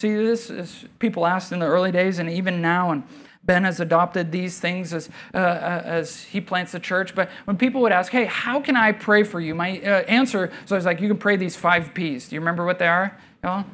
See, 0.00 0.14
this 0.14 0.50
is 0.50 0.84
people 0.98 1.26
asked 1.26 1.52
in 1.52 1.60
the 1.60 1.66
early 1.66 1.90
days 1.92 2.18
and 2.18 2.28
even 2.28 2.60
now, 2.60 2.90
and 2.90 3.04
Ben 3.44 3.64
has 3.64 3.80
adopted 3.80 4.30
these 4.30 4.60
things 4.60 4.94
as, 4.94 5.08
uh, 5.34 5.38
uh, 5.38 5.82
as 5.84 6.22
he 6.22 6.40
plants 6.40 6.72
the 6.72 6.80
church. 6.80 7.14
But 7.14 7.28
when 7.44 7.56
people 7.56 7.80
would 7.82 7.92
ask, 7.92 8.12
hey, 8.12 8.26
how 8.26 8.60
can 8.60 8.76
I 8.76 8.92
pray 8.92 9.24
for 9.24 9.40
you? 9.40 9.54
My 9.54 9.80
uh, 9.80 10.02
answer 10.02 10.52
so 10.64 10.76
I 10.76 10.78
was 10.78 10.84
like, 10.84 11.00
you 11.00 11.08
can 11.08 11.18
pray 11.18 11.36
these 11.36 11.56
five 11.56 11.92
P's. 11.92 12.28
Do 12.28 12.36
you 12.36 12.40
remember 12.40 12.64
what 12.64 12.78
they 12.78 12.86
are? 12.86 13.18
Know? 13.42 13.64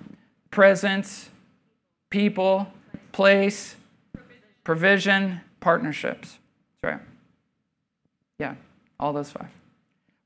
Presence, 0.50 1.28
people, 2.08 2.66
place, 3.12 3.76
provision, 4.64 5.40
partnerships. 5.60 6.38
That's 6.80 6.94
right. 6.94 7.06
Yeah, 8.38 8.54
all 8.98 9.12
those 9.12 9.30
five. 9.30 9.50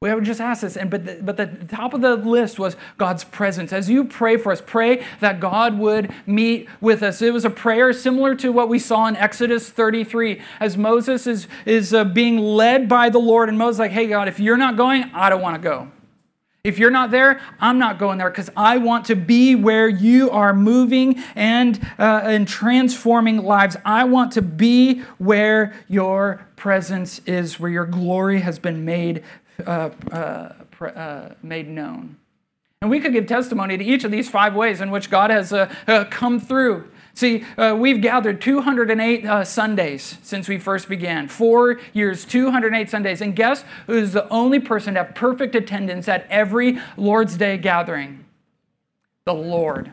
We 0.03 0.13
would 0.13 0.25
just 0.25 0.41
ask 0.41 0.63
this, 0.63 0.77
and 0.77 0.91
but 0.91 1.07
the, 1.07 1.21
but 1.23 1.37
the 1.37 1.47
top 1.47 1.95
of 1.95 2.01
the 2.01 2.17
list 2.17 2.59
was 2.59 2.77
God's 2.99 3.23
presence. 3.23 3.73
As 3.73 3.89
you 3.89 4.03
pray 4.03 4.37
for 4.37 4.51
us, 4.51 4.61
pray 4.61 5.05
that 5.21 5.39
God 5.39 5.79
would 5.79 6.13
meet 6.27 6.69
with 6.81 7.05
us. 7.05 7.23
It 7.23 7.33
was 7.33 7.45
a 7.45 7.51
prayer 7.51 7.93
similar 7.93 8.35
to 8.35 8.51
what 8.51 8.69
we 8.69 8.81
saw 8.81 9.07
in 9.07 9.15
Exodus 9.15 9.71
33, 9.71 10.43
as 10.59 10.77
Moses 10.77 11.29
is 11.29 11.47
is 11.65 11.95
uh, 11.95 12.03
being 12.03 12.39
led 12.39 12.89
by 12.89 13.11
the 13.11 13.21
Lord, 13.21 13.49
and 13.49 13.57
Moses 13.57 13.79
like, 13.79 13.93
"Hey 13.93 14.09
God, 14.09 14.27
if 14.27 14.41
you're 14.41 14.57
not 14.57 14.77
going, 14.77 15.05
I 15.15 15.31
don't 15.31 15.41
want 15.41 15.55
to 15.55 15.63
go." 15.63 15.87
If 16.65 16.79
you're 16.79 16.93
not 16.93 17.11
there, 17.11 17.41
I'm 17.59 17.81
not 17.81 17.99
going 17.99 18.19
there 18.19 18.31
because 18.31 18.49
I 18.57 18.79
want 18.79 19.07
to 19.07 19.17
be 19.17 19.57
where 19.57 19.89
you 19.89 20.31
are 20.31 20.55
moving 20.55 21.21
and, 21.35 21.85
uh, 21.99 22.21
and 22.23 22.47
transforming 22.47 23.39
lives. 23.39 23.77
I 23.85 24.05
want 24.05 24.31
to 24.35 24.43
be 24.43 25.01
where 25.19 25.75
your 25.89 26.47
presence 26.55 27.21
is, 27.27 27.59
where 27.59 27.69
your 27.69 27.85
glory 27.85 28.43
has 28.43 28.61
been 28.61 28.85
made, 28.85 29.25
made 31.43 31.69
known. 31.69 32.17
And 32.83 32.91
we 32.91 32.99
could 32.99 33.13
give 33.13 33.29
testimony 33.29 33.79
to 33.79 33.85
each 33.85 34.03
of 34.03 34.11
these 34.11 34.29
five 34.29 34.57
ways 34.57 34.81
in 34.81 34.91
which 34.91 35.09
God 35.09 35.31
has 35.31 35.53
uh, 35.53 35.73
uh, 35.87 36.05
come 36.11 36.41
through. 36.41 36.91
See, 37.15 37.45
uh, 37.57 37.77
we've 37.79 38.01
gathered 38.01 38.41
208 38.41 39.25
uh, 39.25 39.45
Sundays 39.45 40.19
since 40.23 40.49
we 40.49 40.59
first 40.59 40.89
began. 40.89 41.29
Four 41.29 41.79
years, 41.93 42.25
208 42.25 42.91
Sundays. 42.91 43.21
And 43.21 43.37
guess 43.37 43.65
who's 43.87 44.13
the 44.13 44.29
only 44.31 44.59
person 44.59 44.95
to 44.95 45.05
have 45.05 45.15
perfect 45.15 45.55
attendance 45.55 46.09
at 46.09 46.27
every 46.29 46.81
Lord's 46.97 47.37
Day 47.37 47.57
gathering? 47.57 48.25
The 49.27 49.35
Lord. 49.35 49.93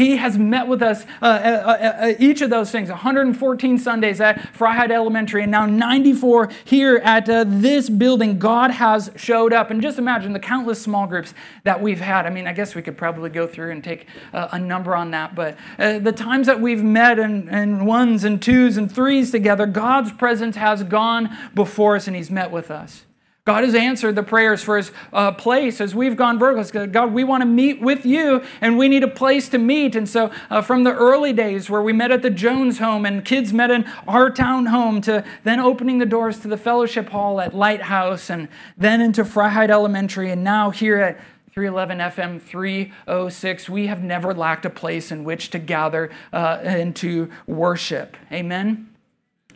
He 0.00 0.16
has 0.16 0.38
met 0.38 0.66
with 0.66 0.80
us 0.80 1.04
uh, 1.20 1.26
uh, 1.26 1.28
uh, 1.28 2.06
uh 2.06 2.14
each 2.18 2.40
of 2.40 2.48
those 2.48 2.70
things 2.70 2.88
114 2.88 3.76
Sundays 3.76 4.18
at 4.18 4.38
Freiheit 4.54 4.90
Elementary, 4.90 5.42
and 5.42 5.52
now 5.52 5.66
94 5.66 6.48
here 6.64 6.96
at 7.04 7.28
uh, 7.28 7.44
this 7.46 7.90
building. 7.90 8.38
God 8.38 8.70
has 8.70 9.10
showed 9.16 9.52
up. 9.52 9.70
And 9.70 9.82
just 9.82 9.98
imagine 9.98 10.32
the 10.32 10.40
countless 10.40 10.80
small 10.80 11.06
groups 11.06 11.34
that 11.64 11.82
we've 11.82 12.00
had. 12.00 12.24
I 12.24 12.30
mean, 12.30 12.46
I 12.46 12.54
guess 12.54 12.74
we 12.74 12.80
could 12.80 12.96
probably 12.96 13.28
go 13.28 13.46
through 13.46 13.72
and 13.72 13.84
take 13.84 14.06
uh, 14.32 14.48
a 14.52 14.58
number 14.58 14.96
on 14.96 15.10
that, 15.10 15.34
but 15.34 15.58
the 15.76 16.12
times 16.12 16.46
that 16.46 16.62
we've 16.62 16.82
met 16.82 17.18
in, 17.18 17.50
in 17.50 17.84
ones 17.84 18.24
and 18.24 18.40
twos 18.40 18.78
and 18.78 18.90
threes 18.90 19.30
together, 19.30 19.66
God's 19.66 20.12
presence 20.12 20.56
has 20.56 20.82
gone 20.82 21.36
before 21.54 21.96
us 21.96 22.06
and 22.06 22.16
He's 22.16 22.30
met 22.30 22.50
with 22.50 22.70
us. 22.70 23.04
God 23.46 23.64
has 23.64 23.74
answered 23.74 24.16
the 24.16 24.22
prayers 24.22 24.62
for 24.62 24.76
his 24.76 24.92
uh, 25.12 25.32
place 25.32 25.80
as 25.80 25.94
we've 25.94 26.16
gone 26.16 26.38
vertical. 26.38 26.86
God, 26.86 27.14
we 27.14 27.24
want 27.24 27.40
to 27.40 27.46
meet 27.46 27.80
with 27.80 28.04
you 28.04 28.44
and 28.60 28.76
we 28.76 28.86
need 28.86 29.02
a 29.02 29.08
place 29.08 29.48
to 29.48 29.58
meet. 29.58 29.96
And 29.96 30.06
so, 30.06 30.30
uh, 30.50 30.60
from 30.60 30.84
the 30.84 30.92
early 30.92 31.32
days 31.32 31.70
where 31.70 31.80
we 31.80 31.94
met 31.94 32.10
at 32.10 32.20
the 32.20 32.30
Jones 32.30 32.78
home 32.78 33.06
and 33.06 33.24
kids 33.24 33.52
met 33.52 33.70
in 33.70 33.84
our 34.06 34.30
town 34.30 34.66
home 34.66 35.00
to 35.02 35.24
then 35.42 35.58
opening 35.58 35.98
the 35.98 36.06
doors 36.06 36.38
to 36.40 36.48
the 36.48 36.58
fellowship 36.58 37.08
hall 37.08 37.40
at 37.40 37.54
Lighthouse 37.54 38.28
and 38.28 38.48
then 38.76 39.00
into 39.00 39.24
Freiheit 39.24 39.70
Elementary 39.70 40.30
and 40.30 40.44
now 40.44 40.70
here 40.70 40.98
at 40.98 41.18
311 41.52 41.98
FM 41.98 42.40
306, 42.40 43.68
we 43.68 43.86
have 43.88 44.02
never 44.02 44.32
lacked 44.32 44.64
a 44.66 44.70
place 44.70 45.10
in 45.10 45.24
which 45.24 45.50
to 45.50 45.58
gather 45.58 46.10
uh, 46.32 46.58
and 46.62 46.94
to 46.94 47.28
worship. 47.46 48.16
Amen. 48.30 48.89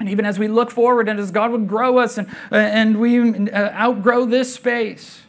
And 0.01 0.09
even 0.09 0.25
as 0.25 0.39
we 0.39 0.49
look 0.49 0.71
forward 0.71 1.09
and 1.09 1.21
as 1.21 1.31
God 1.31 1.53
would 1.53 1.69
grow 1.69 1.99
us 1.99 2.19
and, 2.19 2.29
and 2.51 2.99
we 2.99 3.49
uh, 3.51 3.71
outgrow 3.73 4.27
this 4.27 4.55
space, 4.55 5.23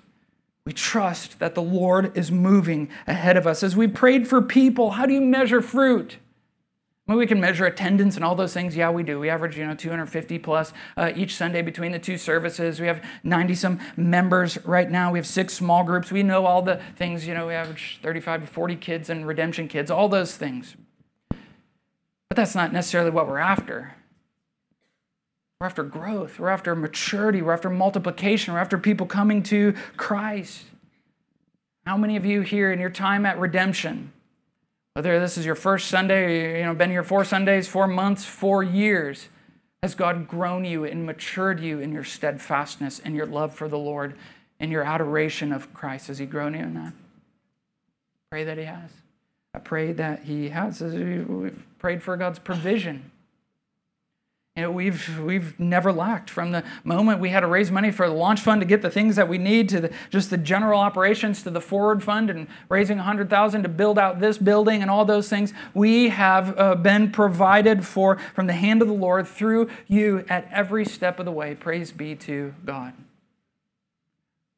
we 0.65 0.73
trust 0.73 1.37
that 1.39 1.53
the 1.53 1.61
Lord 1.61 2.17
is 2.17 2.31
moving 2.31 2.89
ahead 3.05 3.37
of 3.37 3.45
us. 3.45 3.61
As 3.61 3.75
we 3.75 3.87
prayed 3.87 4.27
for 4.27 4.41
people, 4.41 4.91
how 4.91 5.05
do 5.05 5.13
you 5.13 5.21
measure 5.21 5.61
fruit? 5.61 6.17
Well, 7.07 7.19
we 7.19 7.27
can 7.27 7.39
measure 7.39 7.67
attendance 7.67 8.15
and 8.15 8.25
all 8.25 8.33
those 8.33 8.51
things. 8.51 8.75
Yeah, 8.75 8.89
we 8.89 9.03
do. 9.03 9.19
We 9.19 9.29
average, 9.29 9.55
you 9.59 9.67
know, 9.67 9.75
250 9.75 10.39
plus 10.39 10.73
uh, 10.97 11.11
each 11.15 11.35
Sunday 11.35 11.61
between 11.61 11.91
the 11.91 11.99
two 11.99 12.17
services. 12.17 12.79
We 12.79 12.87
have 12.87 13.05
90 13.23 13.53
some 13.53 13.79
members 13.95 14.57
right 14.65 14.89
now. 14.89 15.11
We 15.11 15.19
have 15.19 15.27
six 15.27 15.53
small 15.53 15.83
groups. 15.83 16.11
We 16.11 16.23
know 16.23 16.47
all 16.47 16.63
the 16.63 16.81
things. 16.95 17.27
You 17.27 17.35
know, 17.35 17.45
we 17.45 17.53
average 17.53 17.99
35 18.01 18.41
to 18.41 18.47
40 18.47 18.75
kids 18.77 19.11
and 19.11 19.27
redemption 19.27 19.67
kids. 19.67 19.91
All 19.91 20.09
those 20.09 20.35
things. 20.35 20.75
But 21.29 22.37
that's 22.37 22.55
not 22.55 22.73
necessarily 22.73 23.11
what 23.11 23.27
we're 23.27 23.37
after. 23.37 23.93
We're 25.61 25.67
after 25.67 25.83
growth. 25.83 26.37
We're 26.37 26.49
after 26.49 26.75
maturity. 26.75 27.41
We're 27.41 27.53
after 27.53 27.69
multiplication. 27.69 28.53
We're 28.53 28.59
after 28.59 28.77
people 28.77 29.07
coming 29.07 29.41
to 29.43 29.73
Christ. 29.95 30.65
How 31.85 31.95
many 31.95 32.17
of 32.17 32.25
you 32.25 32.41
here 32.41 32.73
in 32.73 32.79
your 32.79 32.89
time 32.89 33.25
at 33.25 33.39
redemption, 33.39 34.11
whether 34.95 35.17
this 35.19 35.37
is 35.37 35.45
your 35.45 35.55
first 35.55 35.87
Sunday, 35.87 36.59
you 36.59 36.65
know, 36.65 36.73
been 36.73 36.89
here 36.89 37.03
four 37.03 37.23
Sundays, 37.23 37.69
four 37.69 37.87
months, 37.87 38.25
four 38.25 38.63
years, 38.63 39.29
has 39.81 39.95
God 39.95 40.27
grown 40.27 40.65
you 40.65 40.83
and 40.83 41.05
matured 41.05 41.61
you 41.61 41.79
in 41.79 41.93
your 41.93 42.03
steadfastness 42.03 42.99
and 42.99 43.15
your 43.15 43.25
love 43.25 43.53
for 43.53 43.69
the 43.69 43.77
Lord 43.77 44.15
and 44.59 44.71
your 44.71 44.83
adoration 44.83 45.53
of 45.53 45.73
Christ? 45.73 46.07
Has 46.07 46.17
He 46.17 46.25
grown 46.25 46.53
you 46.53 46.61
in 46.61 46.73
that? 46.73 46.93
Pray 48.29 48.43
that 48.43 48.57
He 48.57 48.65
has. 48.65 48.89
I 49.53 49.59
pray 49.59 49.93
that 49.93 50.23
He 50.23 50.49
has. 50.49 50.81
We've 50.81 51.65
prayed 51.79 52.03
for 52.03 52.17
God's 52.17 52.39
provision 52.39 53.11
know, 54.61 54.71
we've, 54.71 55.19
we've 55.19 55.59
never 55.59 55.91
lacked 55.91 56.29
from 56.29 56.53
the 56.53 56.63
moment 56.85 57.19
we 57.19 57.29
had 57.29 57.41
to 57.41 57.47
raise 57.47 57.69
money 57.69 57.91
for 57.91 58.07
the 58.07 58.13
launch 58.13 58.39
fund 58.39 58.61
to 58.61 58.65
get 58.65 58.81
the 58.81 58.89
things 58.89 59.17
that 59.17 59.27
we 59.27 59.37
need 59.37 59.67
to 59.67 59.81
the, 59.81 59.91
just 60.09 60.29
the 60.29 60.37
general 60.37 60.79
operations 60.79 61.43
to 61.43 61.49
the 61.49 61.59
forward 61.59 62.01
fund 62.01 62.29
and 62.29 62.47
raising 62.69 62.95
100000 62.95 63.63
to 63.63 63.67
build 63.67 63.99
out 63.99 64.21
this 64.21 64.37
building 64.37 64.81
and 64.81 64.89
all 64.89 65.03
those 65.03 65.27
things. 65.27 65.51
We 65.73 66.07
have 66.07 66.57
uh, 66.57 66.75
been 66.75 67.11
provided 67.11 67.85
for 67.85 68.15
from 68.33 68.47
the 68.47 68.53
hand 68.53 68.81
of 68.81 68.87
the 68.87 68.93
Lord 68.93 69.27
through 69.27 69.69
you 69.89 70.23
at 70.29 70.47
every 70.53 70.85
step 70.85 71.19
of 71.19 71.25
the 71.25 71.33
way. 71.33 71.55
Praise 71.55 71.91
be 71.91 72.15
to 72.15 72.53
God. 72.63 72.93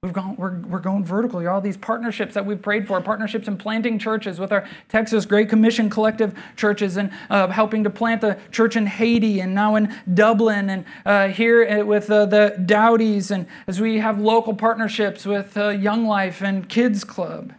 We've 0.07 0.13
gone, 0.13 0.37
we're, 0.37 0.59
we're 0.59 0.79
going 0.79 1.03
vertical. 1.03 1.45
All 1.49 1.59
these 1.59 1.75
partnerships 1.75 2.33
that 2.35 2.45
we've 2.45 2.61
prayed 2.61 2.87
for, 2.87 3.01
partnerships 3.01 3.49
in 3.49 3.57
planting 3.57 3.99
churches 3.99 4.39
with 4.39 4.53
our 4.53 4.65
Texas 4.87 5.25
Great 5.25 5.49
Commission 5.49 5.89
collective 5.89 6.33
churches 6.55 6.95
and 6.95 7.11
uh, 7.29 7.49
helping 7.49 7.83
to 7.83 7.89
plant 7.89 8.21
the 8.21 8.37
church 8.49 8.77
in 8.77 8.85
Haiti 8.85 9.41
and 9.41 9.53
now 9.53 9.75
in 9.75 9.93
Dublin 10.13 10.69
and 10.69 10.85
uh, 11.05 11.27
here 11.27 11.83
with 11.83 12.09
uh, 12.09 12.25
the 12.25 12.55
Dowdies. 12.65 13.31
And 13.31 13.47
as 13.67 13.81
we 13.81 13.99
have 13.99 14.17
local 14.17 14.53
partnerships 14.53 15.25
with 15.25 15.57
uh, 15.57 15.69
Young 15.71 16.05
Life 16.05 16.41
and 16.41 16.69
Kids 16.69 17.03
Club. 17.03 17.51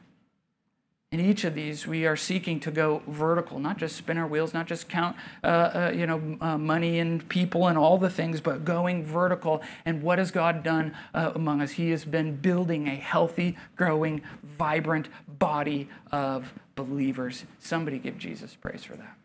In 1.10 1.20
each 1.20 1.44
of 1.44 1.54
these, 1.54 1.86
we 1.86 2.06
are 2.06 2.16
seeking 2.16 2.60
to 2.60 2.70
go 2.70 3.02
vertical, 3.06 3.58
not 3.58 3.78
just 3.78 3.96
spin 3.96 4.18
our 4.18 4.26
wheels, 4.26 4.52
not 4.52 4.66
just 4.66 4.90
count, 4.90 5.16
uh, 5.42 5.46
uh, 5.46 5.92
you 5.94 6.06
know, 6.06 6.36
uh, 6.42 6.58
money 6.58 6.98
and 6.98 7.26
people 7.30 7.66
and 7.66 7.78
all 7.78 7.96
the 7.96 8.10
things, 8.10 8.42
but 8.42 8.62
going 8.62 9.06
vertical. 9.06 9.62
And 9.86 10.02
what 10.02 10.18
has 10.18 10.30
God 10.30 10.62
done 10.62 10.94
uh, 11.14 11.32
among 11.34 11.62
us? 11.62 11.70
He 11.70 11.88
has 11.92 12.04
been 12.04 12.36
building 12.36 12.88
a 12.88 12.94
healthy, 12.94 13.56
growing, 13.74 14.20
vibrant 14.42 15.08
body 15.38 15.88
of 16.12 16.52
believers. 16.74 17.46
Somebody 17.58 17.98
give 17.98 18.18
Jesus 18.18 18.54
praise 18.54 18.84
for 18.84 18.96
that. 18.96 19.17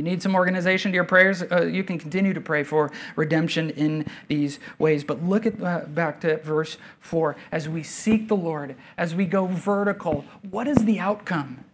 You 0.00 0.04
need 0.04 0.22
some 0.22 0.34
organization 0.34 0.92
to 0.92 0.94
your 0.94 1.04
prayers. 1.04 1.42
Uh, 1.42 1.64
you 1.64 1.84
can 1.84 1.98
continue 1.98 2.32
to 2.32 2.40
pray 2.40 2.62
for 2.62 2.90
redemption 3.16 3.68
in 3.68 4.06
these 4.28 4.58
ways. 4.78 5.04
But 5.04 5.22
look 5.22 5.44
at 5.44 5.62
uh, 5.62 5.80
back 5.80 6.22
to 6.22 6.38
verse 6.38 6.78
4. 7.00 7.36
As 7.52 7.68
we 7.68 7.82
seek 7.82 8.26
the 8.26 8.34
Lord, 8.34 8.76
as 8.96 9.14
we 9.14 9.26
go 9.26 9.44
vertical, 9.44 10.24
what 10.48 10.66
is 10.66 10.78
the 10.86 10.98
outcome? 10.98 11.66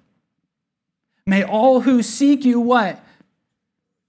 May 1.25 1.45
all 1.45 1.83
who 1.83 2.03
seek 2.03 2.45
you 2.45 2.59
what? 2.59 3.01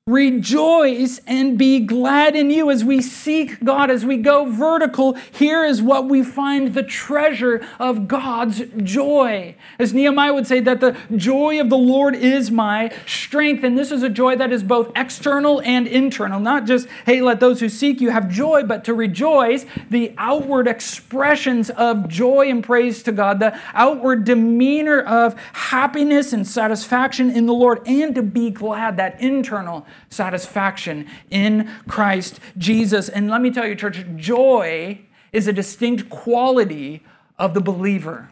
Rejoice 0.07 1.19
and 1.27 1.57
be 1.57 1.81
glad 1.81 2.33
in 2.33 2.49
you 2.49 2.71
as 2.71 2.85
we 2.85 3.01
seek 3.01 3.61
God, 3.61 3.91
as 3.91 4.05
we 4.05 4.15
go 4.15 4.49
vertical. 4.49 5.15
Here 5.33 5.65
is 5.65 5.81
what 5.81 6.07
we 6.07 6.23
find 6.23 6.73
the 6.73 6.81
treasure 6.81 7.67
of 7.77 8.07
God's 8.07 8.61
joy. 8.83 9.55
As 9.77 9.93
Nehemiah 9.93 10.33
would 10.33 10.47
say, 10.47 10.61
that 10.61 10.79
the 10.79 10.95
joy 11.17 11.59
of 11.59 11.69
the 11.69 11.77
Lord 11.77 12.15
is 12.15 12.49
my 12.49 12.89
strength. 13.05 13.65
And 13.65 13.77
this 13.77 13.91
is 13.91 14.01
a 14.01 14.07
joy 14.07 14.37
that 14.37 14.53
is 14.53 14.63
both 14.63 14.93
external 14.95 15.61
and 15.63 15.85
internal. 15.85 16.39
Not 16.39 16.65
just, 16.65 16.87
hey, 17.05 17.21
let 17.21 17.41
those 17.41 17.59
who 17.59 17.67
seek 17.67 17.99
you 17.99 18.09
have 18.09 18.29
joy, 18.29 18.63
but 18.63 18.85
to 18.85 18.93
rejoice, 18.93 19.65
the 19.89 20.13
outward 20.17 20.69
expressions 20.69 21.69
of 21.71 22.07
joy 22.07 22.49
and 22.49 22.63
praise 22.63 23.03
to 23.03 23.11
God, 23.11 23.41
the 23.41 23.59
outward 23.73 24.23
demeanor 24.23 25.01
of 25.01 25.37
happiness 25.51 26.31
and 26.31 26.47
satisfaction 26.47 27.29
in 27.29 27.45
the 27.45 27.53
Lord, 27.53 27.85
and 27.85 28.15
to 28.15 28.23
be 28.23 28.51
glad, 28.51 28.95
that 28.95 29.19
internal 29.19 29.85
satisfaction 30.09 31.07
in 31.29 31.69
Christ 31.87 32.39
Jesus. 32.57 33.09
And 33.09 33.29
let 33.29 33.41
me 33.41 33.51
tell 33.51 33.67
you, 33.67 33.75
church, 33.75 34.05
joy 34.15 35.01
is 35.31 35.47
a 35.47 35.53
distinct 35.53 36.09
quality 36.09 37.03
of 37.37 37.53
the 37.53 37.61
believer. 37.61 38.29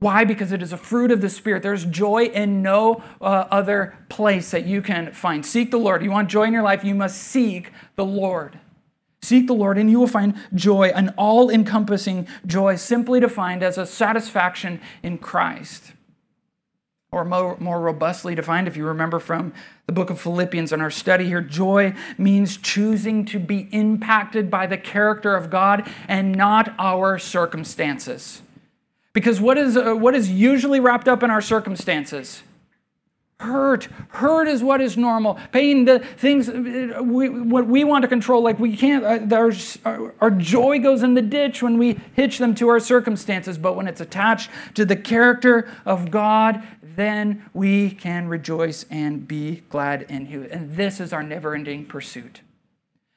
Why? 0.00 0.24
Because 0.24 0.52
it 0.52 0.62
is 0.62 0.72
a 0.72 0.76
fruit 0.76 1.10
of 1.10 1.20
the 1.20 1.28
Spirit. 1.28 1.62
There's 1.62 1.84
joy 1.84 2.26
in 2.26 2.62
no 2.62 3.02
uh, 3.20 3.46
other 3.50 3.96
place 4.08 4.52
that 4.52 4.64
you 4.64 4.80
can 4.80 5.12
find. 5.12 5.44
Seek 5.44 5.72
the 5.72 5.78
Lord. 5.78 6.04
You 6.04 6.12
want 6.12 6.28
joy 6.28 6.44
in 6.44 6.52
your 6.52 6.62
life, 6.62 6.84
you 6.84 6.94
must 6.94 7.20
seek 7.20 7.72
the 7.96 8.04
Lord. 8.04 8.60
Seek 9.20 9.48
the 9.48 9.54
Lord, 9.54 9.76
and 9.76 9.90
you 9.90 9.98
will 9.98 10.06
find 10.06 10.36
joy, 10.54 10.92
an 10.94 11.12
all 11.16 11.50
encompassing 11.50 12.28
joy, 12.46 12.76
simply 12.76 13.18
defined 13.18 13.64
as 13.64 13.76
a 13.76 13.84
satisfaction 13.84 14.80
in 15.02 15.18
Christ. 15.18 15.92
Or 17.10 17.24
more, 17.24 17.56
more 17.58 17.80
robustly 17.80 18.34
defined, 18.34 18.68
if 18.68 18.76
you 18.76 18.84
remember 18.84 19.18
from 19.18 19.52
the 19.86 19.92
book 19.92 20.10
of 20.10 20.20
Philippians 20.20 20.72
in 20.72 20.80
our 20.80 20.90
study 20.90 21.24
here, 21.24 21.40
joy 21.40 21.94
means 22.18 22.58
choosing 22.58 23.24
to 23.26 23.38
be 23.38 23.68
impacted 23.72 24.50
by 24.50 24.66
the 24.66 24.76
character 24.76 25.34
of 25.34 25.48
God 25.48 25.90
and 26.06 26.32
not 26.32 26.74
our 26.78 27.18
circumstances. 27.18 28.42
Because 29.14 29.40
what 29.40 29.56
is, 29.56 29.76
uh, 29.76 29.94
what 29.94 30.14
is 30.14 30.30
usually 30.30 30.80
wrapped 30.80 31.08
up 31.08 31.22
in 31.22 31.30
our 31.30 31.40
circumstances? 31.40 32.42
Hurt. 33.40 33.86
Hurt 34.08 34.48
is 34.48 34.64
what 34.64 34.80
is 34.80 34.96
normal. 34.96 35.38
Pain, 35.52 35.84
the 35.84 36.00
things 36.00 36.48
we, 36.50 37.28
what 37.28 37.68
we 37.68 37.84
want 37.84 38.02
to 38.02 38.08
control, 38.08 38.42
like 38.42 38.58
we 38.58 38.76
can't, 38.76 39.32
uh, 39.32 39.36
our, 39.36 40.12
our 40.20 40.30
joy 40.32 40.80
goes 40.80 41.04
in 41.04 41.14
the 41.14 41.22
ditch 41.22 41.62
when 41.62 41.78
we 41.78 42.00
hitch 42.14 42.38
them 42.38 42.52
to 42.56 42.68
our 42.68 42.80
circumstances. 42.80 43.56
But 43.56 43.76
when 43.76 43.86
it's 43.86 44.00
attached 44.00 44.50
to 44.74 44.84
the 44.84 44.96
character 44.96 45.70
of 45.86 46.10
God, 46.10 46.66
then 46.98 47.48
we 47.54 47.90
can 47.90 48.26
rejoice 48.26 48.84
and 48.90 49.28
be 49.28 49.62
glad 49.70 50.02
in 50.02 50.26
Him. 50.26 50.48
And 50.50 50.74
this 50.74 50.98
is 50.98 51.12
our 51.12 51.22
never 51.22 51.54
ending 51.54 51.86
pursuit. 51.86 52.40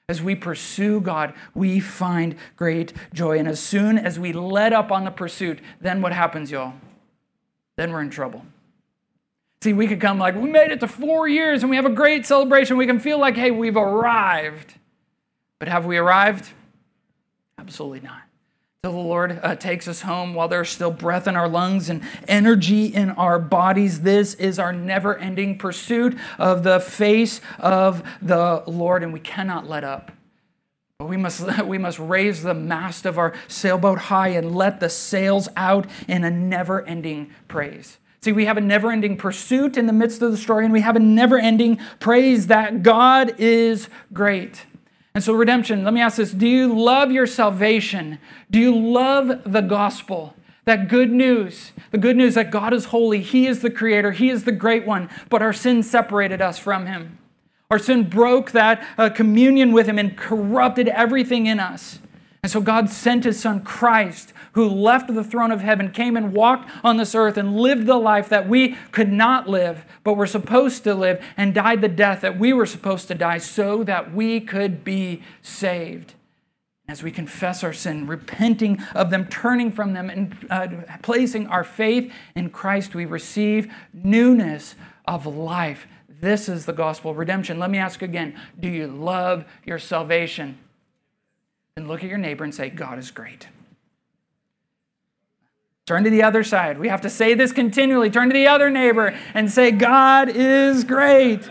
As 0.07 0.21
we 0.21 0.35
pursue 0.35 1.01
God, 1.01 1.33
we 1.55 1.79
find 1.79 2.35
great 2.55 2.93
joy. 3.11 3.39
And 3.39 3.47
as 3.47 3.59
soon 3.59 3.97
as 3.97 4.19
we 4.19 4.33
let 4.33 4.71
up 4.71 4.91
on 4.91 5.03
the 5.03 5.09
pursuit, 5.09 5.59
then 5.79 6.01
what 6.01 6.13
happens, 6.13 6.51
y'all? 6.51 6.73
Then 7.75 7.91
we're 7.91 8.01
in 8.01 8.11
trouble. 8.11 8.45
See, 9.63 9.73
we 9.73 9.87
could 9.87 10.01
come 10.01 10.19
like, 10.19 10.35
we 10.35 10.51
made 10.51 10.69
it 10.69 10.79
to 10.81 10.87
four 10.87 11.27
years 11.27 11.63
and 11.63 11.69
we 11.69 11.75
have 11.75 11.85
a 11.85 11.89
great 11.89 12.27
celebration. 12.27 12.77
We 12.77 12.85
can 12.85 12.99
feel 12.99 13.19
like, 13.19 13.35
hey, 13.35 13.49
we've 13.49 13.77
arrived. 13.77 14.75
But 15.57 15.69
have 15.69 15.85
we 15.85 15.97
arrived? 15.97 16.51
Absolutely 17.57 18.01
not. 18.01 18.21
Till 18.83 18.93
the 18.93 18.97
Lord 18.97 19.39
uh, 19.43 19.53
takes 19.53 19.87
us 19.87 20.01
home 20.01 20.33
while 20.33 20.47
there's 20.47 20.69
still 20.69 20.89
breath 20.89 21.27
in 21.27 21.35
our 21.35 21.47
lungs 21.47 21.87
and 21.87 22.01
energy 22.27 22.87
in 22.87 23.11
our 23.11 23.37
bodies. 23.37 24.01
This 24.01 24.33
is 24.33 24.57
our 24.57 24.73
never 24.73 25.15
ending 25.19 25.59
pursuit 25.59 26.17
of 26.39 26.63
the 26.63 26.79
face 26.79 27.41
of 27.59 28.01
the 28.23 28.63
Lord, 28.65 29.03
and 29.03 29.13
we 29.13 29.19
cannot 29.19 29.69
let 29.69 29.83
up. 29.83 30.11
But 30.97 31.05
we 31.05 31.15
must, 31.15 31.63
we 31.67 31.77
must 31.77 31.99
raise 31.99 32.41
the 32.41 32.55
mast 32.55 33.05
of 33.05 33.19
our 33.19 33.35
sailboat 33.47 33.99
high 33.99 34.29
and 34.29 34.55
let 34.55 34.79
the 34.79 34.89
sails 34.89 35.47
out 35.55 35.85
in 36.07 36.23
a 36.23 36.31
never 36.31 36.83
ending 36.87 37.35
praise. 37.47 37.99
See, 38.23 38.31
we 38.31 38.45
have 38.45 38.57
a 38.57 38.61
never 38.61 38.91
ending 38.91 39.15
pursuit 39.15 39.77
in 39.77 39.85
the 39.85 39.93
midst 39.93 40.23
of 40.23 40.31
the 40.31 40.37
story, 40.37 40.63
and 40.63 40.73
we 40.73 40.81
have 40.81 40.95
a 40.95 40.99
never 40.99 41.37
ending 41.37 41.77
praise 41.99 42.47
that 42.47 42.81
God 42.81 43.35
is 43.37 43.89
great. 44.11 44.65
And 45.13 45.23
so, 45.23 45.33
redemption, 45.33 45.83
let 45.83 45.93
me 45.93 46.01
ask 46.01 46.17
this 46.17 46.31
Do 46.31 46.47
you 46.47 46.73
love 46.73 47.11
your 47.11 47.27
salvation? 47.27 48.19
Do 48.49 48.59
you 48.59 48.75
love 48.75 49.41
the 49.45 49.61
gospel? 49.61 50.35
That 50.65 50.89
good 50.89 51.11
news, 51.11 51.71
the 51.89 51.97
good 51.97 52.15
news 52.15 52.35
that 52.35 52.51
God 52.51 52.71
is 52.71 52.85
holy, 52.85 53.21
He 53.21 53.47
is 53.47 53.61
the 53.61 53.71
creator, 53.71 54.11
He 54.11 54.29
is 54.29 54.43
the 54.43 54.51
great 54.51 54.85
one, 54.85 55.09
but 55.29 55.41
our 55.41 55.53
sin 55.53 55.81
separated 55.81 56.41
us 56.41 56.59
from 56.59 56.85
Him. 56.85 57.17
Our 57.71 57.79
sin 57.79 58.07
broke 58.07 58.51
that 58.51 58.85
uh, 58.97 59.09
communion 59.09 59.71
with 59.71 59.87
Him 59.87 59.97
and 59.97 60.15
corrupted 60.15 60.87
everything 60.87 61.47
in 61.47 61.59
us. 61.59 61.99
And 62.43 62.51
so, 62.51 62.59
God 62.59 62.89
sent 62.89 63.23
His 63.23 63.39
Son 63.39 63.61
Christ 63.61 64.33
who 64.53 64.67
left 64.67 65.13
the 65.13 65.23
throne 65.23 65.51
of 65.51 65.61
heaven, 65.61 65.91
came 65.91 66.17
and 66.17 66.33
walked 66.33 66.69
on 66.83 66.97
this 66.97 67.13
earth 67.13 67.37
and 67.37 67.55
lived 67.55 67.85
the 67.85 67.97
life 67.97 68.29
that 68.29 68.49
we 68.49 68.75
could 68.91 69.11
not 69.11 69.47
live, 69.47 69.85
but 70.03 70.15
were 70.15 70.27
supposed 70.27 70.83
to 70.83 70.95
live, 70.95 71.23
and 71.37 71.53
died 71.53 71.81
the 71.81 71.87
death 71.87 72.21
that 72.21 72.39
we 72.39 72.51
were 72.51 72.65
supposed 72.65 73.07
to 73.07 73.15
die 73.15 73.37
so 73.37 73.83
that 73.83 74.13
we 74.13 74.39
could 74.39 74.83
be 74.83 75.21
saved. 75.41 76.15
As 76.87 77.03
we 77.03 77.11
confess 77.11 77.63
our 77.63 77.71
sin, 77.71 78.07
repenting 78.07 78.81
of 78.95 79.11
them, 79.11 79.27
turning 79.27 79.71
from 79.71 79.93
them, 79.93 80.09
and 80.09 80.35
uh, 80.49 80.67
placing 81.01 81.47
our 81.47 81.63
faith 81.63 82.11
in 82.35 82.49
Christ, 82.49 82.95
we 82.95 83.05
receive 83.05 83.71
newness 83.93 84.75
of 85.05 85.25
life. 85.25 85.87
This 86.09 86.49
is 86.49 86.65
the 86.65 86.73
gospel 86.73 87.11
of 87.11 87.17
redemption. 87.17 87.59
Let 87.59 87.69
me 87.69 87.77
ask 87.77 88.01
again 88.01 88.37
do 88.59 88.67
you 88.67 88.87
love 88.87 89.45
your 89.63 89.79
salvation? 89.79 90.57
And 91.77 91.87
look 91.87 92.03
at 92.03 92.09
your 92.09 92.17
neighbor 92.17 92.43
and 92.43 92.53
say, 92.53 92.69
God 92.69 92.99
is 92.99 93.11
great. 93.11 93.47
Turn 95.85 96.03
to 96.03 96.09
the 96.09 96.23
other 96.23 96.43
side. 96.43 96.77
We 96.77 96.89
have 96.89 97.01
to 97.01 97.09
say 97.09 97.33
this 97.33 97.51
continually. 97.51 98.09
Turn 98.09 98.29
to 98.29 98.33
the 98.33 98.47
other 98.47 98.69
neighbor 98.69 99.17
and 99.33 99.51
say, 99.51 99.71
God 99.71 100.29
is 100.29 100.83
great. 100.83 101.49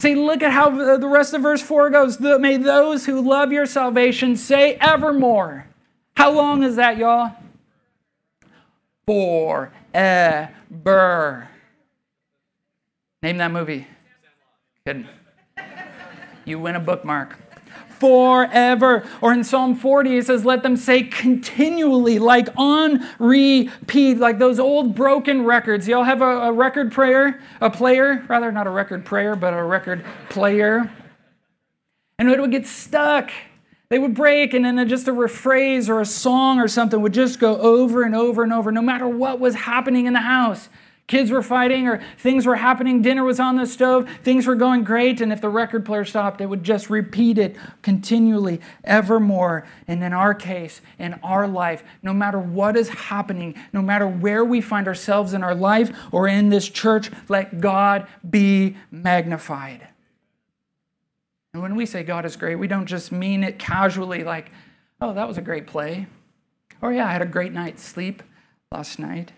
See, 0.00 0.14
look 0.14 0.42
at 0.42 0.52
how 0.52 0.96
the 0.96 1.08
rest 1.08 1.34
of 1.34 1.42
verse 1.42 1.62
4 1.62 1.90
goes. 1.90 2.20
May 2.20 2.56
those 2.56 3.06
who 3.06 3.20
love 3.26 3.52
your 3.52 3.64
salvation 3.64 4.36
say 4.36 4.74
evermore. 4.74 5.66
How 6.16 6.30
long 6.30 6.62
is 6.62 6.76
that, 6.76 6.98
y'all? 6.98 7.32
Forever. 9.06 9.70
Name 13.22 13.38
that 13.38 13.50
movie. 13.50 13.86
Good. 14.86 15.08
You 16.44 16.58
win 16.58 16.76
a 16.76 16.80
bookmark 16.80 17.43
forever. 17.98 19.06
Or 19.20 19.32
in 19.32 19.44
Psalm 19.44 19.74
40, 19.74 20.18
it 20.18 20.26
says, 20.26 20.44
Let 20.44 20.62
them 20.62 20.76
say 20.76 21.02
continually, 21.04 22.18
like 22.18 22.48
on 22.56 23.06
repeat, 23.18 24.18
like 24.18 24.38
those 24.38 24.58
old 24.58 24.94
broken 24.94 25.44
records. 25.44 25.88
Y'all 25.88 26.04
have 26.04 26.22
a, 26.22 26.42
a 26.42 26.52
record 26.52 26.92
prayer, 26.92 27.40
a 27.60 27.70
player, 27.70 28.24
rather, 28.28 28.52
not 28.52 28.66
a 28.66 28.70
record 28.70 29.04
prayer, 29.04 29.36
but 29.36 29.54
a 29.54 29.62
record 29.62 30.04
player. 30.28 30.90
And 32.18 32.30
it 32.30 32.40
would 32.40 32.52
get 32.52 32.66
stuck. 32.66 33.30
They 33.88 33.98
would 33.98 34.14
break, 34.14 34.54
and 34.54 34.64
then 34.64 34.88
just 34.88 35.08
a 35.08 35.12
rephrase 35.12 35.88
or 35.88 36.00
a 36.00 36.06
song 36.06 36.58
or 36.58 36.68
something 36.68 37.00
would 37.00 37.14
just 37.14 37.38
go 37.38 37.58
over 37.58 38.02
and 38.02 38.14
over 38.14 38.42
and 38.42 38.52
over, 38.52 38.72
no 38.72 38.82
matter 38.82 39.06
what 39.06 39.38
was 39.38 39.54
happening 39.54 40.06
in 40.06 40.14
the 40.14 40.20
house. 40.20 40.68
Kids 41.06 41.30
were 41.30 41.42
fighting 41.42 41.86
or 41.86 42.02
things 42.16 42.46
were 42.46 42.56
happening, 42.56 43.02
dinner 43.02 43.22
was 43.22 43.38
on 43.38 43.56
the 43.56 43.66
stove, 43.66 44.08
things 44.22 44.46
were 44.46 44.54
going 44.54 44.84
great, 44.84 45.20
and 45.20 45.34
if 45.34 45.40
the 45.40 45.50
record 45.50 45.84
player 45.84 46.04
stopped, 46.04 46.40
it 46.40 46.46
would 46.46 46.64
just 46.64 46.88
repeat 46.88 47.36
it 47.36 47.56
continually, 47.82 48.58
evermore. 48.84 49.66
And 49.86 50.02
in 50.02 50.14
our 50.14 50.32
case, 50.32 50.80
in 50.98 51.14
our 51.22 51.46
life, 51.46 51.84
no 52.02 52.14
matter 52.14 52.38
what 52.38 52.74
is 52.74 52.88
happening, 52.88 53.54
no 53.70 53.82
matter 53.82 54.08
where 54.08 54.46
we 54.46 54.62
find 54.62 54.88
ourselves 54.88 55.34
in 55.34 55.44
our 55.44 55.54
life 55.54 55.94
or 56.10 56.26
in 56.26 56.48
this 56.48 56.66
church, 56.66 57.10
let 57.28 57.60
God 57.60 58.06
be 58.28 58.76
magnified. 58.90 59.86
And 61.52 61.62
when 61.62 61.76
we 61.76 61.84
say 61.84 62.02
God 62.02 62.24
is 62.24 62.34
great, 62.34 62.56
we 62.56 62.66
don't 62.66 62.86
just 62.86 63.12
mean 63.12 63.44
it 63.44 63.58
casually 63.58 64.24
like, 64.24 64.50
oh, 65.02 65.12
that 65.12 65.28
was 65.28 65.36
a 65.36 65.42
great 65.42 65.66
play. 65.66 66.06
Or 66.80 66.94
yeah, 66.94 67.06
I 67.06 67.12
had 67.12 67.22
a 67.22 67.26
great 67.26 67.52
night's 67.52 67.82
sleep 67.82 68.22
last 68.72 68.98
night. 68.98 69.32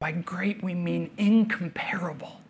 By 0.00 0.12
great, 0.12 0.62
we 0.62 0.72
mean 0.72 1.10
incomparable. 1.18 2.40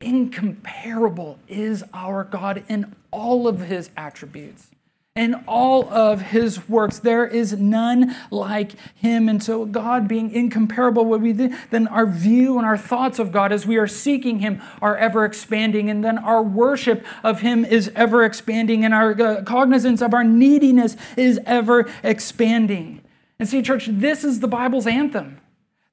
Incomparable 0.00 1.38
is 1.46 1.84
our 1.92 2.24
God 2.24 2.64
in 2.68 2.96
all 3.10 3.46
of 3.46 3.60
his 3.60 3.90
attributes. 3.94 4.68
In 5.14 5.34
all 5.46 5.92
of 5.92 6.22
his 6.22 6.68
works, 6.68 7.00
there 7.00 7.26
is 7.26 7.52
none 7.52 8.16
like 8.30 8.72
him. 8.94 9.28
And 9.28 9.42
so, 9.42 9.66
God 9.66 10.08
being 10.08 10.30
incomparable, 10.30 11.04
what 11.04 11.20
we 11.20 11.32
then 11.32 11.88
our 11.88 12.06
view 12.06 12.56
and 12.56 12.64
our 12.64 12.78
thoughts 12.78 13.18
of 13.18 13.32
God 13.32 13.52
as 13.52 13.66
we 13.66 13.76
are 13.76 13.88
seeking 13.88 14.38
him 14.38 14.62
are 14.80 14.96
ever 14.96 15.24
expanding. 15.24 15.90
And 15.90 16.02
then 16.04 16.16
our 16.16 16.42
worship 16.42 17.04
of 17.24 17.40
him 17.40 17.64
is 17.64 17.90
ever 17.94 18.24
expanding. 18.24 18.84
And 18.84 18.94
our 18.94 19.20
uh, 19.20 19.42
cognizance 19.42 20.00
of 20.00 20.14
our 20.14 20.24
neediness 20.24 20.96
is 21.16 21.40
ever 21.44 21.90
expanding. 22.04 23.02
And 23.40 23.48
see, 23.48 23.60
church, 23.60 23.88
this 23.90 24.24
is 24.24 24.38
the 24.40 24.48
Bible's 24.48 24.86
anthem. 24.86 25.40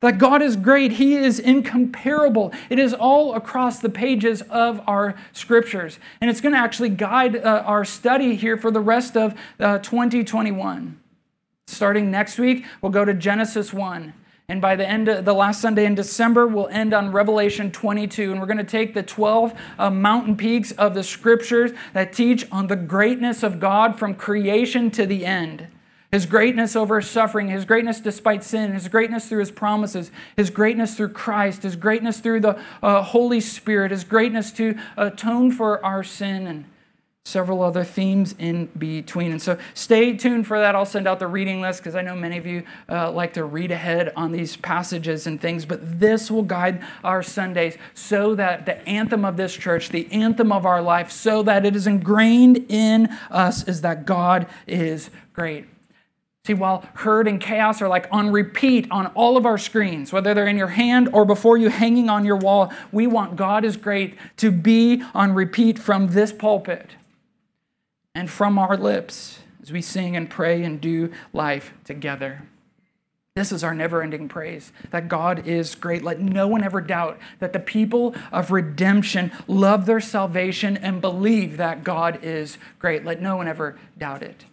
That 0.02 0.18
God 0.18 0.42
is 0.42 0.56
great. 0.56 0.94
He 0.94 1.16
is 1.16 1.40
incomparable. 1.40 2.54
It 2.70 2.80
is 2.80 2.94
all 2.94 3.34
across 3.34 3.80
the 3.80 3.90
pages 3.90 4.42
of 4.44 4.82
our 4.88 5.16
scriptures. 5.32 6.00
And 6.22 6.30
it's 6.30 6.42
going 6.42 6.54
to 6.54 6.60
actually 6.60 6.90
guide 6.90 7.38
uh, 7.38 7.64
our 7.66 7.86
study 7.86 8.36
here 8.36 8.58
for 8.58 8.72
the 8.72 8.82
rest 8.82 9.16
of 9.16 9.34
uh, 9.60 9.80
2021. 9.80 11.00
Starting 11.68 12.12
next 12.12 12.38
week, 12.38 12.66
we'll 12.82 12.92
go 12.92 13.06
to 13.06 13.14
Genesis 13.14 13.74
1. 13.74 14.14
And 14.48 14.62
by 14.62 14.76
the 14.76 14.88
end 14.88 15.08
of 15.08 15.26
the 15.26 15.34
last 15.34 15.60
Sunday 15.60 15.86
in 15.86 15.96
December, 15.96 16.46
we'll 16.46 16.68
end 16.68 16.94
on 16.94 17.12
Revelation 17.12 17.72
22. 17.72 18.32
And 18.32 18.40
we're 18.40 18.46
going 18.46 18.58
to 18.58 18.64
take 18.64 18.94
the 18.94 19.02
12 19.02 19.60
uh, 19.80 19.90
mountain 19.90 20.38
peaks 20.38 20.72
of 20.74 20.94
the 20.94 21.04
scriptures 21.04 21.72
that 21.94 22.14
teach 22.14 22.46
on 22.52 22.68
the 22.68 22.76
greatness 22.76 23.42
of 23.42 23.60
God 23.60 23.98
from 23.98 24.14
creation 24.14 24.92
to 24.92 25.08
the 25.08 25.26
end. 25.26 25.68
His 26.12 26.26
greatness 26.26 26.76
over 26.76 27.02
suffering, 27.02 27.50
His 27.50 27.66
greatness 27.66 28.00
despite 28.00 28.44
sin, 28.44 28.74
His 28.74 28.88
greatness 28.88 29.28
through 29.28 29.40
His 29.40 29.52
promises, 29.52 30.12
His 30.38 30.50
greatness 30.50 30.96
through 30.96 31.10
Christ, 31.10 31.64
His 31.64 31.76
greatness 31.76 32.20
through 32.20 32.42
the 32.42 32.60
uh, 32.82 33.02
Holy 33.02 33.42
Spirit, 33.42 33.92
His 33.92 34.04
greatness 34.04 34.52
to 34.54 34.78
atone 34.98 35.52
for 35.52 35.84
our 35.84 36.04
sin, 36.04 36.48
and 36.48 36.66
several 37.26 37.64
other 37.64 37.84
themes 37.84 38.36
in 38.38 38.68
between. 38.78 39.32
And 39.32 39.42
so 39.42 39.58
stay 39.74 40.16
tuned 40.16 40.46
for 40.46 40.60
that. 40.60 40.76
I'll 40.76 40.86
send 40.86 41.08
out 41.08 41.18
the 41.18 41.28
reading 41.28 41.60
list 41.60 41.82
because 41.82 41.96
I 41.96 42.02
know 42.02 42.16
many 42.16 42.38
of 42.38 42.46
you 42.46 42.64
uh, 42.88 43.12
like 43.12 43.34
to 43.34 43.44
read 43.44 43.72
ahead 43.72 44.14
on 44.16 44.32
these 44.32 44.56
passages 44.56 45.26
and 45.26 45.42
things, 45.42 45.66
but 45.66 46.00
this 46.00 46.30
will 46.30 46.44
guide 46.44 46.84
our 47.04 47.24
Sundays 47.24 47.78
so 47.96 48.36
that 48.36 48.68
the 48.68 48.88
anthem 48.88 49.26
of 49.26 49.38
this 49.38 49.56
church, 49.56 49.90
the 49.90 50.08
anthem 50.12 50.52
of 50.52 50.68
our 50.68 50.84
life, 50.84 51.10
so 51.10 51.42
that 51.42 51.66
it 51.66 51.76
is 51.76 51.88
ingrained 51.88 52.64
in 52.70 53.08
us 53.32 53.68
is 53.68 53.82
that 53.82 54.06
God 54.06 54.46
is 54.68 55.10
great. 55.34 55.66
See, 56.46 56.54
while 56.54 56.86
hurt 56.94 57.28
and 57.28 57.42
chaos 57.42 57.82
are 57.82 57.88
like 57.88 58.08
on 58.12 58.32
repeat 58.32 58.86
on 58.92 59.08
all 59.16 59.36
of 59.36 59.48
our 59.48 59.58
screens, 59.58 60.14
whether 60.14 60.36
they're 60.36 60.48
in 60.48 60.60
your 60.60 60.68
hand 60.68 61.10
or 61.12 61.26
before 61.26 61.58
you 61.58 61.70
hanging 61.70 62.08
on 62.08 62.24
your 62.24 62.36
wall, 62.36 62.72
we 62.92 63.08
want 63.08 63.36
God 63.36 63.66
is 63.66 63.78
great 63.78 64.16
to 64.38 64.52
be 64.52 65.02
on 65.16 65.34
repeat 65.34 65.80
from 65.80 66.10
this 66.10 66.32
pulpit 66.32 66.92
and 68.14 68.30
from 68.30 68.60
our 68.60 68.78
lips 68.78 69.40
as 69.64 69.72
we 69.72 69.82
sing 69.82 70.16
and 70.16 70.30
pray 70.30 70.64
and 70.64 70.80
do 70.80 71.12
life 71.34 71.74
together. 71.84 72.44
This 73.34 73.52
is 73.52 73.64
our 73.64 73.74
never 73.74 74.04
ending 74.04 74.30
praise 74.30 74.72
that 74.92 75.08
God 75.08 75.48
is 75.48 75.74
great. 75.74 76.04
Let 76.04 76.20
no 76.20 76.48
one 76.48 76.64
ever 76.64 76.80
doubt 76.80 77.18
that 77.40 77.54
the 77.54 77.60
people 77.60 78.14
of 78.32 78.52
redemption 78.52 79.32
love 79.48 79.88
their 79.88 80.00
salvation 80.00 80.78
and 80.78 81.02
believe 81.02 81.58
that 81.58 81.84
God 81.84 82.20
is 82.22 82.60
great. 82.78 83.04
Let 83.04 83.20
no 83.20 83.36
one 83.36 83.48
ever 83.48 83.80
doubt 83.98 84.22
it. 84.22 84.46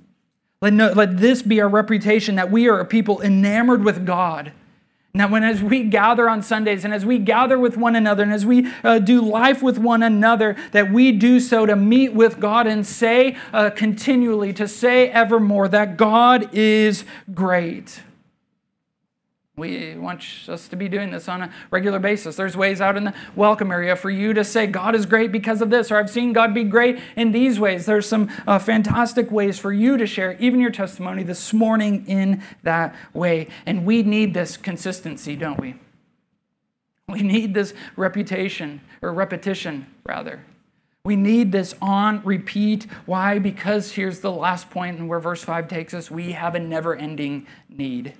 Let, 0.63 0.73
no, 0.73 0.93
let 0.93 1.19
this 1.19 1.43
be 1.43 1.61
our 1.61 1.69
reputation 1.69 2.37
that 2.37 2.51
we 2.51 2.69
are 2.69 2.79
a 2.79 2.85
people 2.85 3.21
enamored 3.21 3.85
with 3.85 4.07
God. 4.07 4.53
Now, 5.13 5.29
when 5.29 5.43
as 5.43 5.63
we 5.63 5.83
gather 5.83 6.31
on 6.31 6.43
Sundays 6.43 6.87
and 6.87 6.95
as 6.95 7.05
we 7.05 7.19
gather 7.19 7.59
with 7.59 7.77
one 7.77 7.97
another 7.97 8.23
and 8.23 8.33
as 8.33 8.47
we 8.47 8.73
uh, 8.83 8.99
do 8.99 9.21
life 9.21 9.61
with 9.61 9.77
one 9.77 10.03
another, 10.03 10.57
that 10.71 10.91
we 10.91 11.13
do 11.13 11.39
so 11.39 11.67
to 11.67 11.77
meet 11.77 12.15
with 12.15 12.41
God 12.41 12.67
and 12.67 12.87
say 12.87 13.37
uh, 13.53 13.69
continually, 13.71 14.55
to 14.55 14.67
say 14.67 15.11
evermore 15.11 15.69
that 15.69 15.99
God 15.99 16.49
is 16.55 17.05
great. 17.35 18.01
We 19.55 19.95
want 19.97 20.25
us 20.49 20.67
to 20.69 20.77
be 20.77 20.89
doing 20.89 21.11
this 21.11 21.29
on 21.29 21.43
a 21.43 21.53
regular 21.71 21.99
basis. 21.99 22.37
There's 22.37 22.57
ways 22.57 22.81
out 22.81 22.97
in 22.97 23.05
the 23.05 23.13
welcome 23.37 23.71
area 23.71 23.95
for 23.97 24.09
you 24.09 24.33
to 24.33 24.45
say, 24.45 24.67
God 24.67 24.95
is 24.95 25.05
great 25.05 25.31
because 25.31 25.61
of 25.61 25.69
this, 25.69 25.91
or 25.91 25.99
I've 25.99 26.09
seen 26.09 26.33
God 26.33 26.55
be 26.55 26.65
great 26.65 26.99
in 27.17 27.33
these 27.33 27.61
ways. 27.61 27.85
There's 27.85 28.09
some 28.09 28.31
uh, 28.47 28.59
fantastic 28.59 29.31
ways 29.31 29.59
for 29.59 29.71
you 29.71 29.99
to 29.99 30.07
share 30.07 30.39
even 30.39 30.59
your 30.59 30.71
testimony 30.71 31.23
this 31.23 31.53
morning 31.53 32.07
in 32.07 32.43
that 32.63 32.95
way. 33.13 33.49
And 33.67 33.85
we 33.85 34.03
need 34.03 34.33
this 34.33 34.57
consistency, 34.57 35.37
don't 35.37 35.61
we? 35.61 35.75
We 37.09 37.21
need 37.21 37.53
this 37.53 37.75
reputation, 37.95 38.81
or 39.03 39.13
repetition, 39.13 39.87
rather. 40.07 40.47
We 41.05 41.15
need 41.15 41.53
this 41.53 41.75
on 41.83 42.25
repeat. 42.25 42.85
Why? 43.05 43.39
Because 43.39 43.93
here's 43.93 44.21
the 44.21 44.33
last 44.33 44.71
point, 44.71 44.99
and 44.99 45.11
where 45.11 45.21
verse 45.21 45.45
5 45.45 45.69
takes 45.69 45.93
us 45.93 46.11
we 46.11 46.33
have 46.33 46.55
a 46.55 46.59
never 46.59 46.97
ending 46.97 47.47
need. 47.69 48.15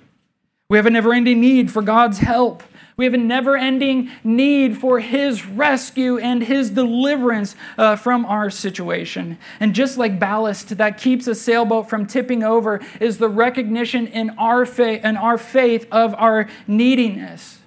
We 0.69 0.77
have 0.77 0.85
a 0.85 0.89
never 0.89 1.13
ending 1.13 1.41
need 1.41 1.71
for 1.71 1.81
God's 1.81 2.19
help. 2.19 2.63
We 2.95 3.05
have 3.05 3.13
a 3.13 3.17
never 3.17 3.57
ending 3.57 4.11
need 4.23 4.77
for 4.77 4.99
His 4.99 5.45
rescue 5.45 6.17
and 6.17 6.43
His 6.43 6.69
deliverance 6.69 7.55
uh, 7.77 7.95
from 7.95 8.25
our 8.25 8.49
situation. 8.49 9.39
And 9.59 9.73
just 9.73 9.97
like 9.97 10.19
ballast 10.19 10.77
that 10.77 10.97
keeps 10.97 11.27
a 11.27 11.35
sailboat 11.35 11.89
from 11.89 12.05
tipping 12.05 12.43
over 12.43 12.81
is 12.99 13.17
the 13.17 13.29
recognition 13.29 14.07
in 14.07 14.31
our, 14.31 14.65
faith, 14.65 15.03
in 15.03 15.17
our 15.17 15.37
faith 15.37 15.87
of 15.91 16.13
our 16.15 16.47
neediness. 16.67 17.59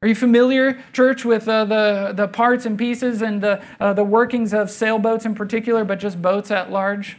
Are 0.00 0.08
you 0.08 0.14
familiar, 0.14 0.82
church, 0.92 1.24
with 1.24 1.48
uh, 1.48 1.64
the, 1.64 2.12
the 2.14 2.28
parts 2.28 2.66
and 2.66 2.78
pieces 2.78 3.20
and 3.20 3.42
the, 3.42 3.62
uh, 3.80 3.92
the 3.92 4.04
workings 4.04 4.54
of 4.54 4.70
sailboats 4.70 5.26
in 5.26 5.34
particular, 5.34 5.84
but 5.84 5.98
just 5.98 6.22
boats 6.22 6.50
at 6.50 6.70
large? 6.70 7.16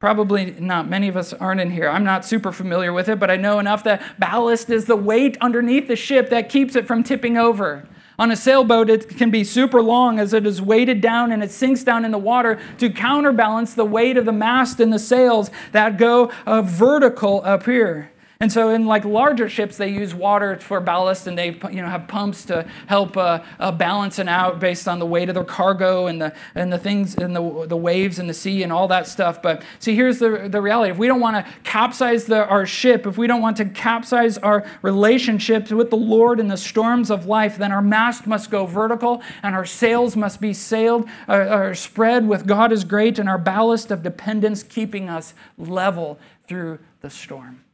Probably 0.00 0.52
not. 0.52 0.88
Many 0.88 1.08
of 1.08 1.16
us 1.16 1.32
aren't 1.32 1.60
in 1.60 1.72
here. 1.72 1.88
I'm 1.88 2.04
not 2.04 2.24
super 2.24 2.52
familiar 2.52 2.92
with 2.92 3.08
it, 3.08 3.18
but 3.18 3.32
I 3.32 3.36
know 3.36 3.58
enough 3.58 3.82
that 3.82 4.00
ballast 4.20 4.70
is 4.70 4.84
the 4.84 4.94
weight 4.94 5.36
underneath 5.40 5.88
the 5.88 5.96
ship 5.96 6.30
that 6.30 6.48
keeps 6.48 6.76
it 6.76 6.86
from 6.86 7.02
tipping 7.02 7.36
over. 7.36 7.88
On 8.16 8.30
a 8.30 8.36
sailboat, 8.36 8.90
it 8.90 9.08
can 9.16 9.30
be 9.30 9.42
super 9.42 9.82
long 9.82 10.20
as 10.20 10.32
it 10.32 10.46
is 10.46 10.62
weighted 10.62 11.00
down 11.00 11.32
and 11.32 11.42
it 11.42 11.50
sinks 11.50 11.82
down 11.82 12.04
in 12.04 12.12
the 12.12 12.18
water 12.18 12.60
to 12.78 12.90
counterbalance 12.90 13.74
the 13.74 13.84
weight 13.84 14.16
of 14.16 14.24
the 14.24 14.32
mast 14.32 14.78
and 14.78 14.92
the 14.92 14.98
sails 15.00 15.50
that 15.72 15.98
go 15.98 16.30
uh, 16.46 16.62
vertical 16.62 17.42
up 17.44 17.64
here. 17.64 18.12
And 18.40 18.52
so, 18.52 18.68
in 18.68 18.86
like 18.86 19.04
larger 19.04 19.48
ships, 19.48 19.78
they 19.78 19.88
use 19.88 20.14
water 20.14 20.60
for 20.60 20.78
ballast, 20.78 21.26
and 21.26 21.36
they 21.36 21.58
you 21.72 21.82
know 21.82 21.88
have 21.88 22.06
pumps 22.06 22.44
to 22.44 22.64
help 22.86 23.16
uh, 23.16 23.42
uh, 23.58 23.72
balance 23.72 24.20
it 24.20 24.28
out 24.28 24.60
based 24.60 24.86
on 24.86 25.00
the 25.00 25.06
weight 25.06 25.28
of 25.28 25.34
their 25.34 25.42
cargo 25.42 26.06
and 26.06 26.22
the 26.22 26.32
and 26.54 26.72
the 26.72 26.78
things 26.78 27.16
and 27.16 27.34
the 27.34 27.66
the 27.66 27.76
waves 27.76 28.20
and 28.20 28.30
the 28.30 28.34
sea 28.34 28.62
and 28.62 28.72
all 28.72 28.86
that 28.86 29.08
stuff. 29.08 29.42
But 29.42 29.64
see, 29.80 29.96
here's 29.96 30.20
the 30.20 30.48
the 30.48 30.62
reality: 30.62 30.92
if 30.92 30.98
we 30.98 31.08
don't 31.08 31.18
want 31.18 31.44
to 31.44 31.52
capsize 31.64 32.26
the, 32.26 32.46
our 32.46 32.64
ship, 32.64 33.08
if 33.08 33.18
we 33.18 33.26
don't 33.26 33.42
want 33.42 33.56
to 33.56 33.64
capsize 33.64 34.38
our 34.38 34.64
relationships 34.82 35.72
with 35.72 35.90
the 35.90 35.96
Lord 35.96 36.38
in 36.38 36.46
the 36.46 36.56
storms 36.56 37.10
of 37.10 37.26
life, 37.26 37.58
then 37.58 37.72
our 37.72 37.82
mast 37.82 38.28
must 38.28 38.52
go 38.52 38.66
vertical, 38.66 39.20
and 39.42 39.56
our 39.56 39.66
sails 39.66 40.14
must 40.14 40.40
be 40.40 40.52
sailed 40.52 41.08
uh, 41.28 41.58
or 41.58 41.74
spread 41.74 42.28
with 42.28 42.46
God 42.46 42.70
is 42.70 42.84
great, 42.84 43.18
and 43.18 43.28
our 43.28 43.36
ballast 43.36 43.90
of 43.90 44.04
dependence 44.04 44.62
keeping 44.62 45.08
us 45.08 45.34
level 45.56 46.20
through 46.46 46.78
the 47.00 47.10
storm. 47.10 47.64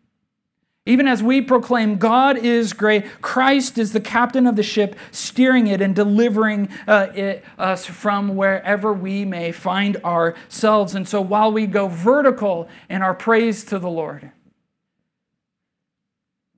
Even 0.86 1.08
as 1.08 1.22
we 1.22 1.40
proclaim 1.40 1.96
God 1.96 2.36
is 2.36 2.74
great, 2.74 3.22
Christ 3.22 3.78
is 3.78 3.92
the 3.92 4.00
captain 4.00 4.46
of 4.46 4.54
the 4.54 4.62
ship, 4.62 4.96
steering 5.10 5.66
it 5.66 5.80
and 5.80 5.94
delivering 5.94 6.68
uh, 6.86 7.06
it, 7.14 7.42
us 7.58 7.86
from 7.86 8.36
wherever 8.36 8.92
we 8.92 9.24
may 9.24 9.50
find 9.50 9.96
ourselves. 10.04 10.94
And 10.94 11.08
so 11.08 11.22
while 11.22 11.50
we 11.50 11.66
go 11.66 11.88
vertical 11.88 12.68
in 12.90 13.00
our 13.00 13.14
praise 13.14 13.64
to 13.64 13.78
the 13.78 13.88
Lord, 13.88 14.30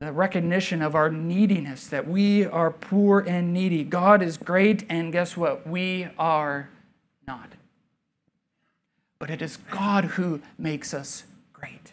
the 0.00 0.12
recognition 0.12 0.82
of 0.82 0.96
our 0.96 1.08
neediness, 1.08 1.86
that 1.86 2.08
we 2.08 2.44
are 2.44 2.72
poor 2.72 3.20
and 3.20 3.54
needy, 3.54 3.84
God 3.84 4.22
is 4.22 4.36
great, 4.36 4.84
and 4.88 5.12
guess 5.12 5.36
what? 5.36 5.68
We 5.68 6.08
are 6.18 6.68
not. 7.28 7.52
But 9.20 9.30
it 9.30 9.40
is 9.40 9.56
God 9.70 10.04
who 10.04 10.42
makes 10.58 10.92
us 10.92 11.22
great. 11.52 11.92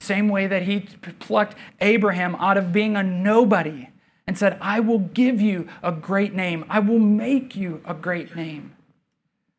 Same 0.00 0.28
way 0.28 0.46
that 0.46 0.62
he 0.62 0.80
plucked 1.18 1.56
Abraham 1.80 2.34
out 2.36 2.56
of 2.56 2.72
being 2.72 2.96
a 2.96 3.02
nobody 3.02 3.88
and 4.26 4.38
said, 4.38 4.58
I 4.60 4.80
will 4.80 4.98
give 4.98 5.40
you 5.40 5.68
a 5.82 5.92
great 5.92 6.34
name. 6.34 6.64
I 6.68 6.78
will 6.78 6.98
make 6.98 7.54
you 7.54 7.82
a 7.84 7.94
great 7.94 8.34
name. 8.34 8.74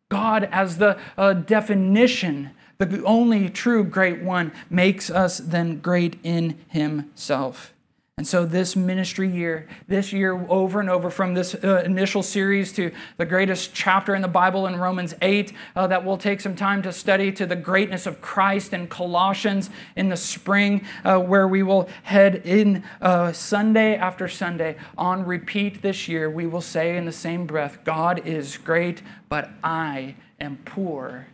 God, 0.09 0.49
as 0.51 0.77
the 0.77 0.99
uh, 1.17 1.33
definition, 1.33 2.51
the 2.79 3.03
only 3.05 3.49
true 3.49 3.83
great 3.83 4.21
one, 4.21 4.51
makes 4.69 5.09
us 5.09 5.37
then 5.37 5.79
great 5.79 6.17
in 6.23 6.57
himself. 6.67 7.73
And 8.21 8.27
so, 8.27 8.45
this 8.45 8.75
ministry 8.75 9.27
year, 9.27 9.67
this 9.87 10.13
year 10.13 10.45
over 10.47 10.79
and 10.79 10.91
over, 10.91 11.09
from 11.09 11.33
this 11.33 11.55
uh, 11.55 11.81
initial 11.83 12.21
series 12.21 12.71
to 12.73 12.91
the 13.17 13.25
greatest 13.25 13.73
chapter 13.73 14.13
in 14.13 14.21
the 14.21 14.27
Bible 14.27 14.67
in 14.67 14.75
Romans 14.75 15.15
8, 15.23 15.51
uh, 15.75 15.87
that 15.87 16.05
we'll 16.05 16.19
take 16.19 16.39
some 16.39 16.55
time 16.55 16.83
to 16.83 16.93
study, 16.93 17.31
to 17.31 17.47
the 17.47 17.55
greatness 17.55 18.05
of 18.05 18.21
Christ 18.21 18.73
in 18.73 18.85
Colossians 18.87 19.71
in 19.95 20.09
the 20.09 20.17
spring, 20.17 20.85
uh, 21.03 21.17
where 21.17 21.47
we 21.47 21.63
will 21.63 21.89
head 22.03 22.43
in 22.45 22.83
uh, 23.01 23.31
Sunday 23.31 23.95
after 23.95 24.27
Sunday 24.27 24.75
on 24.99 25.25
repeat 25.25 25.81
this 25.81 26.07
year. 26.07 26.29
We 26.29 26.45
will 26.45 26.61
say 26.61 26.97
in 26.97 27.05
the 27.05 27.11
same 27.11 27.47
breath, 27.47 27.79
God 27.83 28.27
is 28.27 28.55
great, 28.57 29.01
but 29.29 29.49
I 29.63 30.13
am 30.39 30.57
poor 30.65 31.25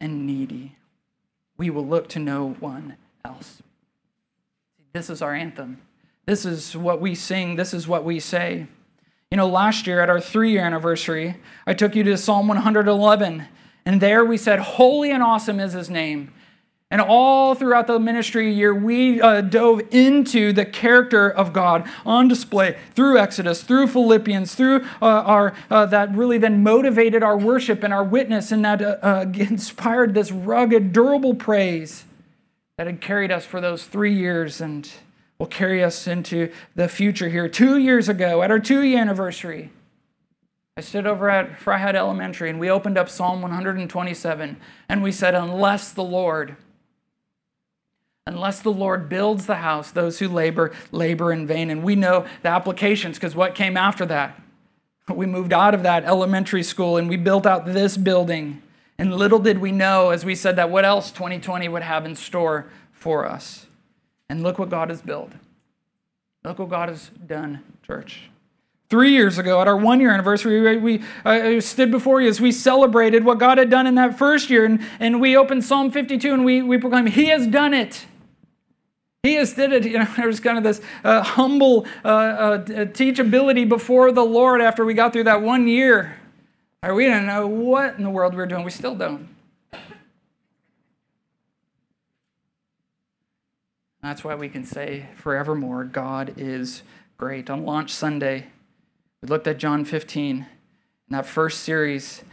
and 0.00 0.26
needy. 0.26 0.76
We 1.58 1.68
will 1.68 1.86
look 1.86 2.08
to 2.10 2.18
no 2.18 2.56
one 2.58 2.96
else. 3.22 3.60
This 4.92 5.08
is 5.08 5.22
our 5.22 5.34
anthem. 5.34 5.80
This 6.26 6.44
is 6.44 6.76
what 6.76 7.00
we 7.00 7.14
sing, 7.14 7.56
this 7.56 7.72
is 7.72 7.86
what 7.86 8.04
we 8.04 8.20
say. 8.20 8.66
You 9.30 9.36
know, 9.36 9.48
last 9.48 9.86
year 9.86 10.00
at 10.00 10.10
our 10.10 10.20
three 10.20 10.52
year 10.52 10.62
anniversary, 10.62 11.36
I 11.66 11.74
took 11.74 11.94
you 11.94 12.02
to 12.04 12.16
Psalm 12.16 12.48
111, 12.48 13.46
and 13.86 14.00
there 14.00 14.24
we 14.24 14.36
said, 14.36 14.58
Holy 14.58 15.12
and 15.12 15.22
awesome 15.22 15.60
is 15.60 15.72
his 15.72 15.88
name. 15.88 16.32
And 16.92 17.00
all 17.00 17.54
throughout 17.54 17.86
the 17.86 18.00
ministry 18.00 18.52
year, 18.52 18.74
we 18.74 19.20
uh, 19.20 19.42
dove 19.42 19.82
into 19.92 20.52
the 20.52 20.64
character 20.64 21.30
of 21.30 21.52
God 21.52 21.88
on 22.04 22.26
display 22.26 22.76
through 22.96 23.16
Exodus, 23.16 23.62
through 23.62 23.86
Philippians, 23.86 24.56
through 24.56 24.84
uh, 25.00 25.06
our 25.06 25.54
uh, 25.70 25.86
that 25.86 26.12
really 26.12 26.38
then 26.38 26.64
motivated 26.64 27.22
our 27.22 27.38
worship 27.38 27.84
and 27.84 27.94
our 27.94 28.02
witness, 28.02 28.50
and 28.50 28.64
that 28.64 28.82
uh, 28.82 28.96
uh, 29.02 29.26
inspired 29.34 30.14
this 30.14 30.32
rugged, 30.32 30.92
durable 30.92 31.36
praise 31.36 32.04
that 32.80 32.86
had 32.86 33.02
carried 33.02 33.30
us 33.30 33.44
for 33.44 33.60
those 33.60 33.84
three 33.84 34.14
years 34.14 34.58
and 34.58 34.90
will 35.38 35.44
carry 35.44 35.84
us 35.84 36.06
into 36.06 36.50
the 36.74 36.88
future 36.88 37.28
here. 37.28 37.46
Two 37.46 37.76
years 37.76 38.08
ago, 38.08 38.40
at 38.40 38.50
our 38.50 38.58
two 38.58 38.80
year 38.80 38.98
anniversary, 38.98 39.70
I 40.78 40.80
stood 40.80 41.06
over 41.06 41.28
at 41.28 41.60
Freiheit 41.60 41.94
Elementary 41.94 42.48
and 42.48 42.58
we 42.58 42.70
opened 42.70 42.96
up 42.96 43.10
Psalm 43.10 43.42
127 43.42 44.56
and 44.88 45.02
we 45.02 45.12
said, 45.12 45.34
Unless 45.34 45.92
the 45.92 46.02
Lord, 46.02 46.56
unless 48.26 48.60
the 48.60 48.72
Lord 48.72 49.10
builds 49.10 49.44
the 49.44 49.56
house, 49.56 49.90
those 49.90 50.18
who 50.18 50.28
labor, 50.28 50.72
labor 50.90 51.34
in 51.34 51.46
vain. 51.46 51.68
And 51.68 51.84
we 51.84 51.96
know 51.96 52.24
the 52.40 52.48
applications 52.48 53.18
because 53.18 53.36
what 53.36 53.54
came 53.54 53.76
after 53.76 54.06
that? 54.06 54.40
We 55.06 55.26
moved 55.26 55.52
out 55.52 55.74
of 55.74 55.82
that 55.82 56.04
elementary 56.04 56.62
school 56.62 56.96
and 56.96 57.10
we 57.10 57.18
built 57.18 57.44
out 57.44 57.66
this 57.66 57.98
building. 57.98 58.62
And 59.00 59.16
little 59.16 59.38
did 59.38 59.60
we 59.60 59.72
know, 59.72 60.10
as 60.10 60.26
we 60.26 60.34
said, 60.34 60.56
that 60.56 60.68
what 60.68 60.84
else 60.84 61.10
2020 61.10 61.70
would 61.70 61.80
have 61.80 62.04
in 62.04 62.14
store 62.14 62.66
for 62.92 63.26
us. 63.26 63.66
And 64.28 64.42
look 64.42 64.58
what 64.58 64.68
God 64.68 64.90
has 64.90 65.00
built. 65.00 65.32
Look 66.44 66.58
what 66.58 66.68
God 66.68 66.90
has 66.90 67.10
done, 67.26 67.62
church. 67.82 68.28
Three 68.90 69.12
years 69.12 69.38
ago, 69.38 69.58
at 69.62 69.66
our 69.66 69.76
one 69.78 70.00
year 70.00 70.10
anniversary, 70.10 70.76
we 70.76 71.02
uh, 71.24 71.62
stood 71.62 71.90
before 71.90 72.20
you 72.20 72.28
as 72.28 72.42
we 72.42 72.52
celebrated 72.52 73.24
what 73.24 73.38
God 73.38 73.56
had 73.56 73.70
done 73.70 73.86
in 73.86 73.94
that 73.94 74.18
first 74.18 74.50
year. 74.50 74.66
And, 74.66 74.84
and 74.98 75.18
we 75.18 75.34
opened 75.34 75.64
Psalm 75.64 75.90
52 75.90 76.34
and 76.34 76.44
we, 76.44 76.60
we 76.60 76.76
proclaimed, 76.76 77.08
He 77.08 77.30
has 77.30 77.46
done 77.46 77.72
it. 77.72 78.04
He 79.22 79.36
has 79.36 79.54
did 79.54 79.72
it. 79.72 79.84
You 79.90 80.00
know, 80.00 80.08
there 80.14 80.26
was 80.26 80.40
kind 80.40 80.58
of 80.58 80.64
this 80.64 80.82
uh, 81.04 81.22
humble 81.22 81.86
uh, 82.04 82.08
uh, 82.08 82.58
teachability 82.66 83.66
before 83.66 84.12
the 84.12 84.26
Lord 84.26 84.60
after 84.60 84.84
we 84.84 84.92
got 84.92 85.14
through 85.14 85.24
that 85.24 85.40
one 85.40 85.66
year. 85.66 86.19
Or 86.82 86.94
we 86.94 87.04
didn't 87.04 87.26
know 87.26 87.46
what 87.46 87.96
in 87.96 88.04
the 88.04 88.10
world 88.10 88.32
we 88.32 88.38
were 88.38 88.46
doing. 88.46 88.64
We 88.64 88.70
still 88.70 88.94
don't. 88.94 89.28
That's 94.02 94.24
why 94.24 94.34
we 94.34 94.48
can 94.48 94.64
say 94.64 95.08
forevermore, 95.16 95.84
God 95.84 96.34
is 96.38 96.82
great. 97.18 97.50
On 97.50 97.66
launch 97.66 97.92
Sunday, 97.92 98.46
we 99.22 99.28
looked 99.28 99.46
at 99.46 99.58
John 99.58 99.84
15. 99.84 100.36
In 100.38 100.46
that 101.10 101.26
first 101.26 101.60
series, 101.60 102.24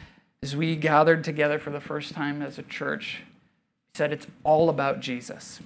as 0.41 0.56
we 0.56 0.78
gathered 0.78 1.24
together 1.24 1.60
for 1.60 1.72
the 1.72 1.82
first 1.82 2.14
time 2.14 2.41
as 2.41 2.58
a 2.58 2.64
church, 2.64 3.24
we 3.26 3.98
said 3.98 4.14
it's 4.14 4.28
all 4.45 4.70
about 4.70 5.02
Jesus. 5.02 5.60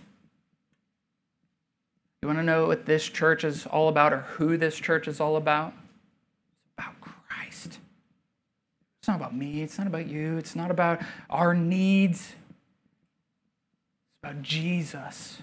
You 2.21 2.27
want 2.27 2.39
to 2.39 2.43
know 2.43 2.67
what 2.67 2.86
this 2.86 3.07
church 3.07 3.43
is 3.43 3.65
all 3.65 3.88
about 3.88 4.13
or 4.13 4.21
who 4.21 4.57
this 4.57 4.77
church 4.77 5.07
is 5.07 5.19
all 5.19 5.36
about? 5.36 5.73
It's 6.63 6.73
about 6.77 7.01
Christ. 7.01 7.79
It's 8.99 9.01
not 9.12 9.18
about 9.18 9.36
me. 9.36 9.62
It's 9.62 9.78
not 9.78 9.88
about 9.88 10.07
you. 10.07 10.38
It's 10.38 10.55
not 10.55 10.72
about 10.72 11.01
our 11.30 11.53
needs. 11.53 12.20
It's 12.20 12.36
about 14.24 14.41
Jesus, 14.41 15.39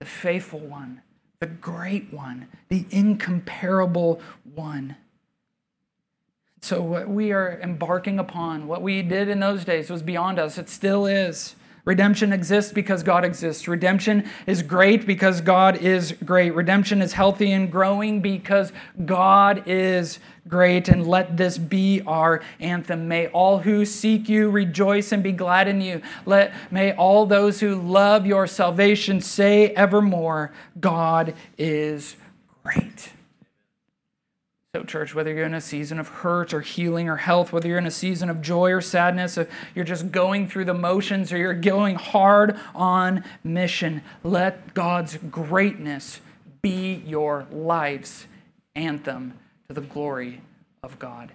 the 0.00 0.04
faithful 0.04 0.58
one, 0.58 1.00
the 1.38 1.46
great 1.46 2.12
one, 2.12 2.48
the 2.68 2.84
incomparable 2.90 4.20
one. 4.54 4.96
So, 6.62 6.82
what 6.82 7.08
we 7.08 7.32
are 7.32 7.60
embarking 7.62 8.18
upon, 8.18 8.66
what 8.66 8.82
we 8.82 9.02
did 9.02 9.28
in 9.28 9.38
those 9.38 9.64
days, 9.64 9.88
was 9.88 10.02
beyond 10.02 10.38
us. 10.38 10.58
It 10.58 10.68
still 10.68 11.06
is. 11.06 11.54
Redemption 11.84 12.32
exists 12.32 12.72
because 12.72 13.02
God 13.02 13.24
exists. 13.24 13.66
Redemption 13.66 14.28
is 14.46 14.62
great 14.62 15.06
because 15.06 15.40
God 15.40 15.76
is 15.76 16.12
great. 16.24 16.54
Redemption 16.54 17.00
is 17.00 17.12
healthy 17.12 17.52
and 17.52 17.70
growing 17.70 18.20
because 18.20 18.72
God 19.04 19.64
is 19.66 20.18
great. 20.48 20.88
And 20.88 21.06
let 21.06 21.36
this 21.36 21.56
be 21.56 22.02
our 22.06 22.42
anthem. 22.58 23.08
May 23.08 23.28
all 23.28 23.58
who 23.58 23.84
seek 23.84 24.28
you 24.28 24.50
rejoice 24.50 25.12
and 25.12 25.22
be 25.22 25.32
glad 25.32 25.68
in 25.68 25.80
you. 25.80 26.02
Let 26.26 26.52
may 26.70 26.92
all 26.92 27.24
those 27.26 27.60
who 27.60 27.76
love 27.76 28.26
your 28.26 28.46
salvation 28.46 29.20
say 29.20 29.68
evermore, 29.68 30.52
God 30.80 31.34
is 31.56 32.16
great. 32.62 33.12
So, 34.72 34.84
church, 34.84 35.16
whether 35.16 35.34
you're 35.34 35.46
in 35.46 35.54
a 35.54 35.60
season 35.60 35.98
of 35.98 36.06
hurt 36.06 36.54
or 36.54 36.60
healing 36.60 37.08
or 37.08 37.16
health, 37.16 37.52
whether 37.52 37.66
you're 37.66 37.78
in 37.78 37.86
a 37.86 37.90
season 37.90 38.30
of 38.30 38.40
joy 38.40 38.70
or 38.70 38.80
sadness, 38.80 39.36
if 39.36 39.50
you're 39.74 39.84
just 39.84 40.12
going 40.12 40.46
through 40.46 40.66
the 40.66 40.74
motions 40.74 41.32
or 41.32 41.38
you're 41.38 41.54
going 41.54 41.96
hard 41.96 42.56
on 42.72 43.24
mission, 43.42 44.00
let 44.22 44.72
God's 44.72 45.16
greatness 45.28 46.20
be 46.62 47.02
your 47.04 47.48
life's 47.50 48.28
anthem 48.76 49.34
to 49.66 49.74
the 49.74 49.80
glory 49.80 50.40
of 50.84 51.00
God. 51.00 51.32